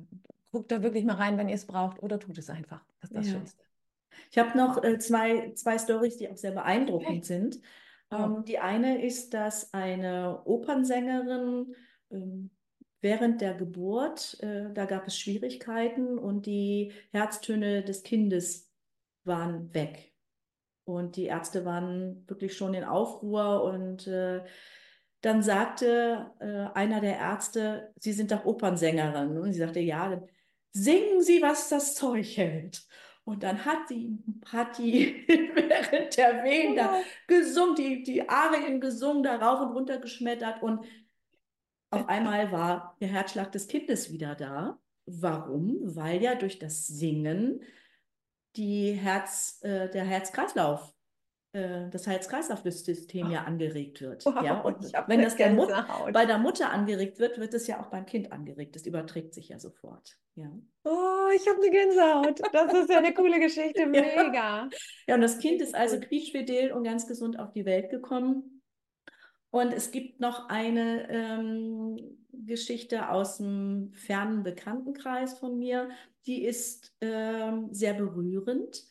guckt 0.52 0.72
da 0.72 0.84
wirklich 0.84 1.04
mal 1.04 1.16
rein, 1.16 1.38
wenn 1.38 1.50
ihr 1.50 1.56
es 1.56 1.66
braucht, 1.66 2.02
oder 2.02 2.20
tut 2.20 2.38
es 2.38 2.50
einfach. 2.50 2.84
Das 3.02 3.12
ist 3.12 3.18
das 3.18 3.28
ja. 3.28 3.34
Schönste. 3.34 3.64
Ich 4.32 4.38
habe 4.38 4.58
noch 4.58 4.84
äh, 4.84 5.00
zwei, 5.00 5.52
zwei 5.56 5.78
Stories, 5.78 6.18
die 6.18 6.30
auch 6.30 6.38
sehr 6.38 6.52
beeindruckend 6.52 7.10
okay. 7.10 7.22
sind. 7.24 7.60
Oh. 8.12 8.16
Ähm, 8.16 8.46
die 8.46 8.60
eine 8.60 9.04
ist, 9.04 9.34
dass 9.34 9.74
eine 9.74 10.42
Opernsängerin 10.46 11.76
ähm, 12.12 12.52
während 13.02 13.42
der 13.42 13.54
Geburt, 13.56 14.38
äh, 14.42 14.72
da 14.74 14.86
gab 14.86 15.08
es 15.08 15.18
Schwierigkeiten 15.18 16.18
und 16.18 16.46
die 16.46 16.92
Herztöne 17.12 17.84
des 17.84 18.04
Kindes 18.04 18.72
waren 19.24 19.74
weg. 19.74 20.13
Und 20.86 21.16
die 21.16 21.26
Ärzte 21.26 21.66
waren 21.66 22.28
wirklich 22.28 22.58
schon 22.58 22.74
in 22.74 22.84
Aufruhr 22.84 23.64
und 23.64 24.06
äh, 24.08 24.44
dann 25.22 25.42
sagte 25.42 26.32
äh, 26.40 26.78
einer 26.78 27.00
der 27.00 27.18
Ärzte, 27.18 27.94
Sie 27.98 28.12
sind 28.12 28.32
doch 28.32 28.44
Opernsängerin. 28.44 29.38
Und 29.38 29.54
sie 29.54 29.60
sagte, 29.60 29.80
ja, 29.80 30.10
dann 30.10 30.28
singen 30.74 31.22
Sie, 31.22 31.42
was 31.42 31.70
das 31.70 31.96
Zeug 31.96 32.26
hält. 32.36 32.86
Und 33.24 33.44
dann 33.44 33.64
hat 33.64 33.90
die, 33.90 34.20
hat 34.52 34.78
die 34.78 35.24
während 35.28 36.18
der 36.18 36.44
Wehen 36.44 36.76
da 36.76 37.00
gesungen, 37.28 37.76
die, 37.76 38.04
die 38.04 38.28
Arien 38.28 38.82
gesungen, 38.82 39.24
da 39.24 39.38
rauf 39.38 39.62
und 39.62 39.74
runter 39.74 39.98
geschmettert. 40.00 40.62
Und 40.62 40.86
auf 41.90 42.10
einmal 42.10 42.52
war 42.52 42.98
der 43.00 43.08
Herzschlag 43.08 43.52
des 43.54 43.68
Kindes 43.68 44.12
wieder 44.12 44.36
da. 44.36 44.78
Warum? 45.06 45.78
Weil 45.84 46.22
ja 46.22 46.36
durch 46.36 46.60
das 46.60 46.86
Singen 46.86 47.62
die 48.56 48.94
Herz, 48.94 49.60
äh, 49.64 49.90
der 49.90 50.04
Herzkreislauf, 50.04 50.94
äh, 51.54 51.90
das 51.92 52.08
Herz-Kreislauf-System 52.08 53.30
ja 53.30 53.44
angeregt 53.44 54.02
wird. 54.02 54.26
Wow, 54.26 54.44
ja? 54.44 54.62
Und 54.62 54.92
wenn 55.08 55.22
das 55.22 55.36
der 55.36 55.52
bei 56.12 56.26
der 56.26 56.40
Mutter 56.40 56.72
angeregt 56.72 57.20
wird, 57.20 57.40
wird 57.40 57.54
es 57.54 57.68
ja 57.68 57.80
auch 57.80 57.88
beim 57.88 58.06
Kind 58.06 58.32
angeregt. 58.32 58.76
Das 58.76 58.86
überträgt 58.88 59.36
sich 59.36 59.50
ja 59.50 59.60
sofort. 59.60 60.18
Ja. 60.36 60.52
Oh, 60.84 61.30
ich 61.36 61.48
habe 61.48 61.62
eine 61.62 61.70
Gänsehaut. 61.70 62.42
Das 62.52 62.74
ist 62.74 62.90
ja 62.90 62.98
eine 62.98 63.14
coole 63.14 63.40
Geschichte. 63.40 63.86
Mega. 63.88 64.34
Ja, 64.34 64.70
ja 65.08 65.16
und 65.16 65.22
das 65.22 65.38
Kind 65.38 65.62
ist 65.62 65.76
also 65.76 66.00
quietschfidel 66.00 66.72
und 66.72 66.84
ganz 66.84 67.08
gesund 67.08 67.40
auf 67.40 67.52
die 67.52 67.66
Welt 67.66 67.92
gekommen. 67.92 68.53
Und 69.54 69.72
es 69.72 69.92
gibt 69.92 70.20
noch 70.20 70.50
eine 70.50 71.08
ähm, 71.12 72.18
Geschichte 72.32 73.10
aus 73.10 73.40
einem 73.40 73.94
fernen 73.94 74.42
Bekanntenkreis 74.42 75.38
von 75.38 75.60
mir, 75.60 75.90
die 76.26 76.44
ist 76.44 76.98
ähm, 77.02 77.72
sehr 77.72 77.94
berührend, 77.94 78.84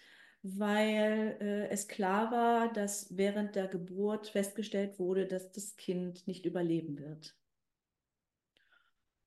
weil 0.45 1.37
äh, 1.41 1.69
es 1.71 1.89
klar 1.89 2.31
war, 2.31 2.73
dass 2.73 3.17
während 3.17 3.57
der 3.57 3.67
Geburt 3.67 4.29
festgestellt 4.29 5.01
wurde, 5.01 5.27
dass 5.27 5.51
das 5.51 5.75
Kind 5.75 6.29
nicht 6.29 6.47
überleben 6.47 6.97
wird. 6.97 7.35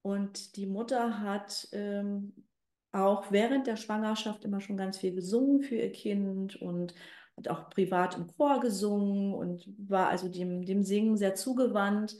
Und 0.03 0.55
die 0.55 0.67
Mutter 0.67 1.19
hat 1.19 1.67
ähm, 1.73 2.45
auch 2.93 3.29
während 3.29 3.67
der 3.67 3.75
Schwangerschaft 3.75 4.45
immer 4.45 4.61
schon 4.61 4.77
ganz 4.77 4.99
viel 4.99 5.13
gesungen 5.13 5.63
für 5.63 5.75
ihr 5.75 5.91
Kind 5.91 6.55
und 6.61 6.95
hat 7.37 7.47
auch 7.47 7.69
privat 7.69 8.15
im 8.15 8.27
Chor 8.27 8.59
gesungen 8.59 9.33
und 9.33 9.65
war 9.77 10.09
also 10.09 10.29
dem, 10.29 10.65
dem 10.65 10.83
Singen 10.83 11.17
sehr 11.17 11.35
zugewandt. 11.35 12.15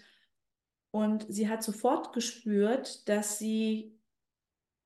Und 0.92 1.26
sie 1.30 1.50
hat 1.50 1.64
sofort 1.64 2.14
gespürt, 2.14 3.08
dass 3.10 3.38
sie 3.38 3.98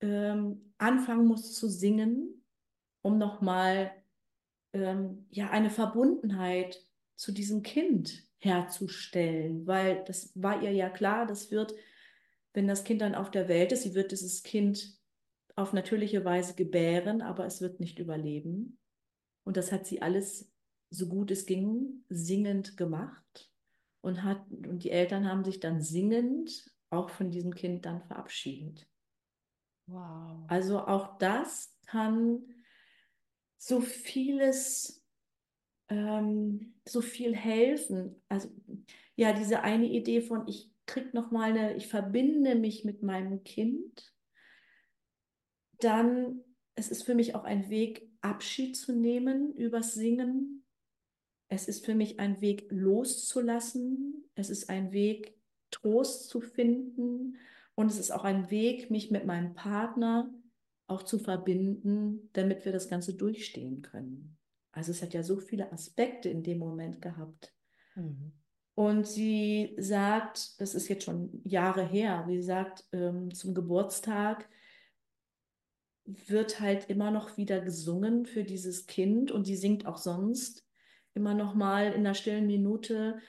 ähm, 0.01 0.73
anfangen 0.77 1.25
muss 1.25 1.53
zu 1.53 1.67
singen, 1.67 2.43
um 3.01 3.17
nochmal 3.17 3.91
ähm, 4.73 5.25
ja, 5.29 5.49
eine 5.49 5.69
Verbundenheit 5.69 6.79
zu 7.15 7.31
diesem 7.31 7.63
Kind 7.63 8.23
herzustellen, 8.37 9.67
weil 9.67 10.03
das 10.05 10.31
war 10.35 10.61
ihr 10.61 10.71
ja 10.71 10.89
klar, 10.89 11.25
das 11.25 11.51
wird 11.51 11.73
wenn 12.53 12.67
das 12.67 12.83
Kind 12.83 13.01
dann 13.01 13.15
auf 13.15 13.31
der 13.31 13.47
Welt 13.47 13.71
ist, 13.71 13.83
sie 13.83 13.93
wird 13.93 14.11
dieses 14.11 14.43
Kind 14.43 14.97
auf 15.55 15.73
natürliche 15.73 16.23
Weise 16.25 16.55
gebären, 16.55 17.21
aber 17.21 17.45
es 17.45 17.61
wird 17.61 17.79
nicht 17.79 17.99
überleben. 17.99 18.78
Und 19.43 19.57
das 19.57 19.71
hat 19.71 19.85
sie 19.85 20.01
alles, 20.01 20.51
so 20.91 21.07
gut 21.07 21.31
es 21.31 21.45
ging, 21.45 22.03
singend 22.09 22.77
gemacht. 22.77 23.51
Und, 24.01 24.23
hat, 24.23 24.43
und 24.49 24.83
die 24.83 24.91
Eltern 24.91 25.27
haben 25.27 25.43
sich 25.43 25.59
dann 25.59 25.81
singend 25.81 26.71
auch 26.89 27.09
von 27.09 27.31
diesem 27.31 27.53
Kind 27.53 27.85
dann 27.85 28.01
verabschiedet. 28.01 28.87
Wow. 29.87 30.45
Also 30.47 30.79
auch 30.79 31.17
das 31.17 31.75
kann 31.85 32.43
so 33.57 33.81
vieles, 33.81 35.03
ähm, 35.89 36.75
so 36.87 37.01
viel 37.01 37.35
helfen. 37.35 38.21
Also 38.29 38.49
ja, 39.15 39.33
diese 39.33 39.61
eine 39.61 39.87
Idee 39.87 40.21
von, 40.21 40.47
ich 40.47 40.71
krieg 40.85 41.13
noch 41.13 41.31
mal 41.31 41.49
eine, 41.51 41.75
ich 41.75 41.87
verbinde 41.87 42.55
mich 42.55 42.85
mit 42.85 43.03
meinem 43.03 43.43
Kind, 43.43 44.13
dann 45.79 46.43
es 46.75 46.89
ist 46.89 47.03
für 47.03 47.15
mich 47.15 47.35
auch 47.35 47.43
ein 47.43 47.69
Weg, 47.69 48.08
Abschied 48.21 48.75
zu 48.75 48.93
nehmen 48.93 49.53
übers 49.53 49.93
Singen. 49.93 50.63
Es 51.47 51.67
ist 51.67 51.85
für 51.85 51.95
mich 51.95 52.19
ein 52.19 52.41
Weg, 52.41 52.67
loszulassen. 52.69 54.29
Es 54.35 54.49
ist 54.49 54.69
ein 54.69 54.91
Weg, 54.91 55.37
Trost 55.71 56.29
zu 56.29 56.41
finden. 56.41 57.37
Und 57.75 57.91
es 57.91 57.97
ist 57.97 58.11
auch 58.11 58.23
ein 58.23 58.51
Weg, 58.51 58.91
mich 58.91 59.09
mit 59.11 59.25
meinem 59.25 59.53
Partner 59.53 60.33
auch 60.87 61.03
zu 61.03 61.19
verbinden, 61.19 62.29
damit 62.33 62.65
wir 62.65 62.71
das 62.71 62.89
Ganze 62.89 63.13
durchstehen 63.13 63.81
können. 63.81 64.37
Also 64.71 64.91
es 64.91 65.01
hat 65.01 65.13
ja 65.13 65.23
so 65.23 65.37
viele 65.37 65.71
Aspekte 65.71 66.29
in 66.29 66.43
dem 66.43 66.59
Moment 66.59 67.01
gehabt. 67.01 67.53
Mhm. 67.95 68.33
Und 68.75 69.07
sie 69.07 69.75
sagt, 69.77 70.59
das 70.61 70.73
ist 70.73 70.87
jetzt 70.87 71.03
schon 71.03 71.41
Jahre 71.43 71.85
her, 71.85 72.23
wie 72.27 72.37
sie 72.37 72.47
sagt, 72.47 72.85
ähm, 72.93 73.33
zum 73.33 73.53
Geburtstag 73.53 74.47
wird 76.27 76.59
halt 76.59 76.89
immer 76.89 77.11
noch 77.11 77.37
wieder 77.37 77.59
gesungen 77.61 78.25
für 78.25 78.43
dieses 78.43 78.87
Kind 78.87 79.31
und 79.31 79.47
die 79.47 79.55
singt 79.55 79.85
auch 79.85 79.97
sonst 79.97 80.65
immer 81.13 81.33
noch 81.33 81.55
mal 81.55 81.91
in 81.91 82.03
der 82.03 82.13
stillen 82.13 82.47
Minute 82.47 83.19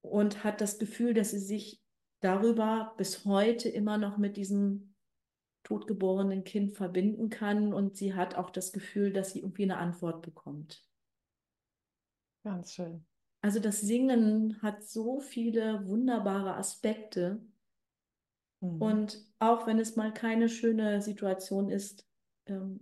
und 0.00 0.44
hat 0.44 0.60
das 0.60 0.78
Gefühl, 0.78 1.14
dass 1.14 1.30
sie 1.30 1.38
sich 1.38 1.82
darüber 2.20 2.94
bis 2.96 3.24
heute 3.24 3.68
immer 3.68 3.98
noch 3.98 4.18
mit 4.18 4.36
diesem 4.36 4.94
totgeborenen 5.64 6.44
Kind 6.44 6.74
verbinden 6.74 7.28
kann 7.28 7.72
und 7.72 7.96
sie 7.96 8.14
hat 8.14 8.36
auch 8.36 8.50
das 8.50 8.72
Gefühl, 8.72 9.12
dass 9.12 9.32
sie 9.32 9.40
irgendwie 9.40 9.64
eine 9.64 9.78
Antwort 9.78 10.22
bekommt. 10.22 10.84
Ganz 12.44 12.72
schön. 12.74 13.04
Also 13.40 13.58
das 13.58 13.80
Singen 13.80 14.60
hat 14.62 14.84
so 14.84 15.20
viele 15.20 15.86
wunderbare 15.86 16.54
Aspekte. 16.54 17.40
Mhm. 18.60 18.82
Und 18.82 19.24
auch 19.38 19.66
wenn 19.66 19.78
es 19.78 19.96
mal 19.96 20.12
keine 20.12 20.48
schöne 20.48 21.02
Situation 21.02 21.68
ist, 21.70 22.06
ähm, 22.46 22.80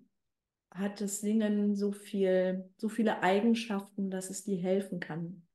hat 0.70 1.00
das 1.00 1.20
Singen 1.20 1.76
so 1.76 1.92
viel, 1.92 2.68
so 2.76 2.88
viele 2.88 3.22
Eigenschaften, 3.22 4.10
dass 4.10 4.30
es 4.30 4.44
dir 4.44 4.58
helfen 4.58 4.98
kann, 4.98 5.46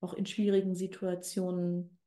auch 0.00 0.12
in 0.12 0.26
schwierigen 0.26 0.74
Situationen 0.74 1.98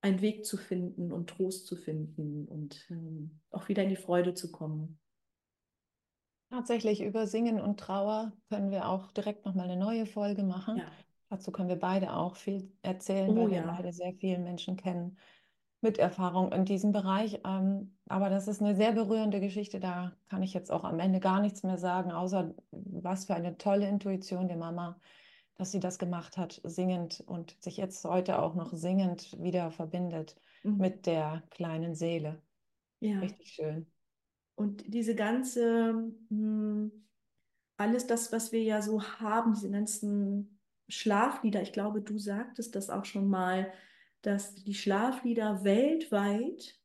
einen 0.00 0.20
Weg 0.20 0.44
zu 0.44 0.56
finden 0.56 1.12
und 1.12 1.30
Trost 1.30 1.66
zu 1.66 1.76
finden 1.76 2.48
und 2.48 2.86
ähm, 2.90 3.40
auch 3.50 3.68
wieder 3.68 3.82
in 3.82 3.90
die 3.90 3.96
Freude 3.96 4.34
zu 4.34 4.50
kommen. 4.50 4.98
Tatsächlich 6.50 7.02
über 7.02 7.26
Singen 7.26 7.60
und 7.60 7.78
Trauer 7.78 8.32
können 8.48 8.70
wir 8.70 8.88
auch 8.88 9.12
direkt 9.12 9.46
nochmal 9.46 9.70
eine 9.70 9.78
neue 9.78 10.06
Folge 10.06 10.42
machen. 10.42 10.78
Ja. 10.78 10.90
Dazu 11.30 11.50
können 11.50 11.68
wir 11.68 11.78
beide 11.78 12.14
auch 12.14 12.36
viel 12.36 12.70
erzählen, 12.82 13.30
oh, 13.30 13.36
weil 13.36 13.52
ja. 13.52 13.64
wir 13.64 13.72
beide 13.72 13.92
sehr 13.92 14.12
viele 14.14 14.38
Menschen 14.38 14.76
kennen 14.76 15.16
mit 15.82 15.98
Erfahrung 15.98 16.52
in 16.52 16.64
diesem 16.64 16.92
Bereich. 16.92 17.40
Ähm, 17.44 17.94
aber 18.06 18.30
das 18.30 18.48
ist 18.48 18.62
eine 18.62 18.76
sehr 18.76 18.92
berührende 18.92 19.40
Geschichte. 19.40 19.80
Da 19.80 20.12
kann 20.30 20.42
ich 20.42 20.54
jetzt 20.54 20.70
auch 20.70 20.84
am 20.84 21.00
Ende 21.00 21.20
gar 21.20 21.40
nichts 21.40 21.64
mehr 21.64 21.76
sagen, 21.76 22.12
außer 22.12 22.54
was 22.70 23.26
für 23.26 23.34
eine 23.34 23.58
tolle 23.58 23.88
Intuition 23.88 24.48
der 24.48 24.56
Mama, 24.56 25.00
dass 25.56 25.72
sie 25.72 25.80
das 25.80 25.98
gemacht 25.98 26.36
hat, 26.38 26.60
singend 26.64 27.22
und 27.26 27.56
sich 27.60 27.76
jetzt 27.76 28.04
heute 28.04 28.40
auch 28.40 28.54
noch 28.54 28.72
singend 28.72 29.36
wieder 29.42 29.72
verbindet 29.72 30.36
mhm. 30.62 30.76
mit 30.76 31.06
der 31.06 31.42
kleinen 31.50 31.96
Seele. 31.96 32.40
Ja. 33.00 33.18
Richtig 33.18 33.48
schön. 33.48 33.86
Und 34.54 34.84
diese 34.86 35.16
ganze, 35.16 35.94
mh, 36.28 36.30
hm, 36.30 36.92
alles 37.76 38.06
das, 38.06 38.30
was 38.30 38.52
wir 38.52 38.62
ja 38.62 38.80
so 38.82 39.02
haben, 39.02 39.54
diese 39.54 39.70
ganzen 39.70 40.60
Schlaflieder, 40.88 41.60
ich 41.62 41.72
glaube, 41.72 42.02
du 42.02 42.18
sagtest 42.18 42.76
das 42.76 42.88
auch 42.88 43.04
schon 43.04 43.28
mal, 43.28 43.72
dass 44.22 44.54
die 44.54 44.74
Schlaflieder 44.74 45.64
weltweit 45.64 46.78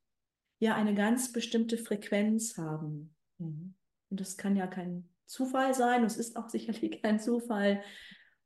ja 0.59 0.75
eine 0.75 0.95
ganz 0.95 1.31
bestimmte 1.31 1.77
Frequenz 1.77 2.57
haben. 2.57 3.15
Mhm. 3.37 3.75
Und 4.09 4.19
das 4.19 4.37
kann 4.37 4.55
ja 4.55 4.67
kein 4.67 5.07
Zufall 5.25 5.73
sein, 5.73 6.03
es 6.03 6.17
ist 6.17 6.37
auch 6.37 6.49
sicherlich 6.49 7.01
kein 7.01 7.19
Zufall. 7.19 7.81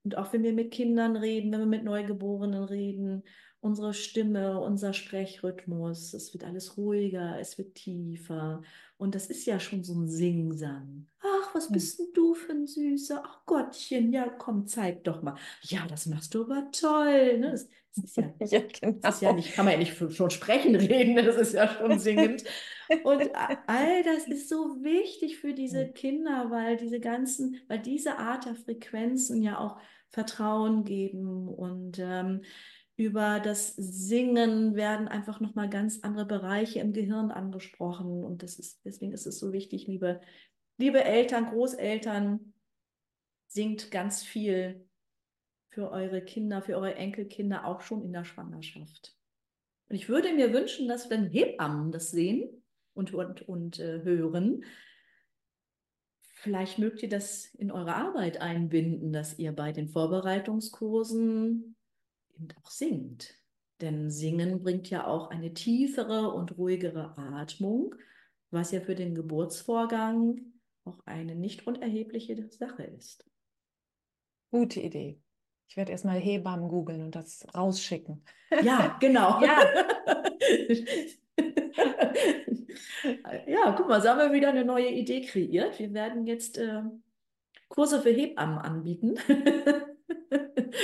Und 0.03 0.17
auch 0.17 0.33
wenn 0.33 0.43
wir 0.43 0.53
mit 0.53 0.71
Kindern 0.71 1.15
reden, 1.15 1.51
wenn 1.51 1.59
wir 1.59 1.65
mit 1.67 1.83
Neugeborenen 1.83 2.63
reden, 2.63 3.23
unsere 3.59 3.93
Stimme, 3.93 4.59
unser 4.59 4.91
Sprechrhythmus, 4.91 6.15
es 6.15 6.33
wird 6.33 6.43
alles 6.43 6.77
ruhiger, 6.77 7.39
es 7.39 7.59
wird 7.59 7.75
tiefer. 7.75 8.63
Und 8.97 9.13
das 9.13 9.27
ist 9.27 9.45
ja 9.45 9.59
schon 9.59 9.83
so 9.83 9.93
ein 9.93 10.07
Singsang. 10.09 11.07
Ach, 11.19 11.53
was 11.53 11.67
hm. 11.67 11.73
bist 11.73 11.99
denn 11.99 12.07
du 12.13 12.33
für 12.33 12.53
ein 12.53 12.65
Süßer? 12.65 13.21
Ach 13.23 13.45
Gottchen, 13.45 14.11
ja, 14.11 14.27
komm, 14.29 14.65
zeig 14.65 15.03
doch 15.03 15.21
mal. 15.21 15.35
Ja, 15.61 15.85
das 15.87 16.07
machst 16.07 16.33
du 16.33 16.43
aber 16.45 16.69
toll. 16.71 17.37
Ne? 17.37 17.51
Das, 17.51 17.69
das, 17.95 18.05
ist 18.05 18.17
ja, 18.17 18.33
ja, 18.39 18.61
genau. 18.79 18.97
das 19.01 19.15
ist 19.15 19.21
ja 19.21 19.33
nicht, 19.33 19.53
kann 19.53 19.65
man 19.65 19.73
ja 19.73 19.79
nicht 19.79 19.97
schon 20.15 20.29
sprechen 20.29 20.75
reden, 20.75 21.15
das 21.15 21.35
ist 21.35 21.53
ja 21.53 21.67
schon 21.67 21.99
singend. 21.99 22.43
Und 23.03 23.29
all 23.67 24.03
das 24.03 24.27
ist 24.27 24.49
so 24.49 24.83
wichtig 24.83 25.37
für 25.37 25.53
diese. 25.53 25.91
Kinder, 25.93 26.47
weil 26.49 26.77
diese 26.77 26.99
ganzen, 26.99 27.57
weil 27.67 27.79
diese 27.79 28.17
Art 28.17 28.45
der 28.45 28.55
Frequenzen 28.55 29.41
ja 29.41 29.59
auch 29.59 29.77
Vertrauen 30.09 30.83
geben 30.83 31.47
und 31.47 31.99
ähm, 31.99 32.41
über 32.97 33.39
das 33.39 33.75
Singen 33.75 34.75
werden 34.75 35.07
einfach 35.07 35.39
nochmal 35.39 35.69
ganz 35.69 35.99
andere 36.01 36.25
Bereiche 36.25 36.79
im 36.79 36.93
Gehirn 36.93 37.31
angesprochen. 37.31 38.23
Und 38.23 38.43
das 38.43 38.59
ist, 38.59 38.81
deswegen 38.85 39.13
ist 39.13 39.25
es 39.25 39.39
so 39.39 39.53
wichtig, 39.53 39.87
liebe, 39.87 40.21
liebe 40.77 41.03
Eltern, 41.03 41.47
Großeltern, 41.47 42.53
singt 43.47 43.91
ganz 43.91 44.23
viel 44.23 44.85
für 45.71 45.89
eure 45.89 46.21
Kinder, 46.21 46.61
für 46.61 46.75
eure 46.75 46.95
Enkelkinder 46.95 47.65
auch 47.65 47.81
schon 47.81 48.03
in 48.03 48.11
der 48.11 48.25
Schwangerschaft. 48.25 49.15
Und 49.87 49.95
ich 49.95 50.09
würde 50.09 50.33
mir 50.33 50.53
wünschen, 50.53 50.87
dass 50.87 51.09
wenn 51.09 51.29
Hebammen 51.29 51.91
das 51.91 52.11
sehen 52.11 52.63
und, 52.93 53.13
und, 53.13 53.41
und 53.47 53.79
äh, 53.79 54.03
hören, 54.03 54.65
vielleicht 56.21 56.77
mögt 56.77 57.01
ihr 57.03 57.09
das 57.09 57.45
in 57.55 57.71
eure 57.71 57.95
Arbeit 57.95 58.41
einbinden, 58.41 59.13
dass 59.13 59.39
ihr 59.39 59.53
bei 59.53 59.71
den 59.71 59.87
Vorbereitungskursen 59.87 61.75
eben 62.35 62.47
auch 62.61 62.69
singt. 62.69 63.35
Denn 63.79 64.11
Singen 64.11 64.61
bringt 64.61 64.89
ja 64.89 65.07
auch 65.07 65.29
eine 65.29 65.53
tiefere 65.53 66.31
und 66.31 66.57
ruhigere 66.57 67.17
Atmung, 67.17 67.95
was 68.49 68.71
ja 68.71 68.81
für 68.81 68.95
den 68.95 69.15
Geburtsvorgang 69.15 70.41
auch 70.83 70.99
eine 71.05 71.35
nicht 71.35 71.65
unerhebliche 71.65 72.49
Sache 72.49 72.83
ist. 72.83 73.25
Gute 74.51 74.81
Idee. 74.81 75.21
Ich 75.71 75.77
werde 75.77 75.93
erstmal 75.93 76.19
Hebammen 76.19 76.67
googeln 76.67 77.01
und 77.01 77.15
das 77.15 77.47
rausschicken. 77.55 78.21
Ja, 78.61 78.97
genau. 78.99 79.41
ja. 79.41 79.57
ja, 83.47 83.71
guck 83.77 83.87
mal, 83.87 84.01
so 84.01 84.09
haben 84.09 84.19
wir 84.19 84.33
wieder 84.33 84.49
eine 84.49 84.65
neue 84.65 84.89
Idee 84.89 85.21
kreiert. 85.21 85.79
Wir 85.79 85.93
werden 85.93 86.27
jetzt 86.27 86.57
äh, 86.57 86.81
Kurse 87.69 88.01
für 88.01 88.09
Hebammen 88.09 88.57
anbieten. 88.57 89.15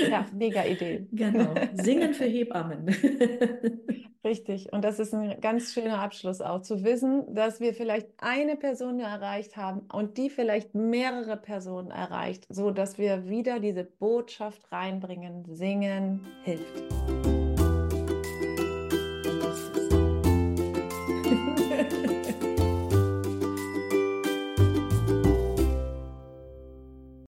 Ja, 0.10 0.26
mega 0.34 0.64
Idee. 0.64 1.06
Genau. 1.12 1.54
Singen 1.74 2.14
für 2.14 2.24
Hebammen. 2.24 2.88
Richtig. 4.24 4.72
Und 4.74 4.84
das 4.84 5.00
ist 5.00 5.14
ein 5.14 5.40
ganz 5.42 5.74
schöner 5.74 6.00
Abschluss 6.00 6.42
auch, 6.42 6.62
zu 6.62 6.84
wissen, 6.84 7.34
dass 7.34 7.60
wir 7.60 7.74
vielleicht 7.74 8.08
eine 8.18 8.56
Person 8.56 9.00
erreicht 9.00 9.58
haben 9.58 9.82
und 9.92 10.18
die 10.18 10.30
vielleicht 10.30 10.76
mehrere 10.76 11.38
Personen 11.38 11.92
erreicht, 11.92 12.46
so 12.50 12.72
dass 12.72 12.98
wir 12.98 13.30
wieder 13.30 13.60
diese 13.60 13.84
Botschaft 13.84 14.72
reinbringen. 14.72 15.46
Singen 15.46 16.26
hilft. 16.44 16.84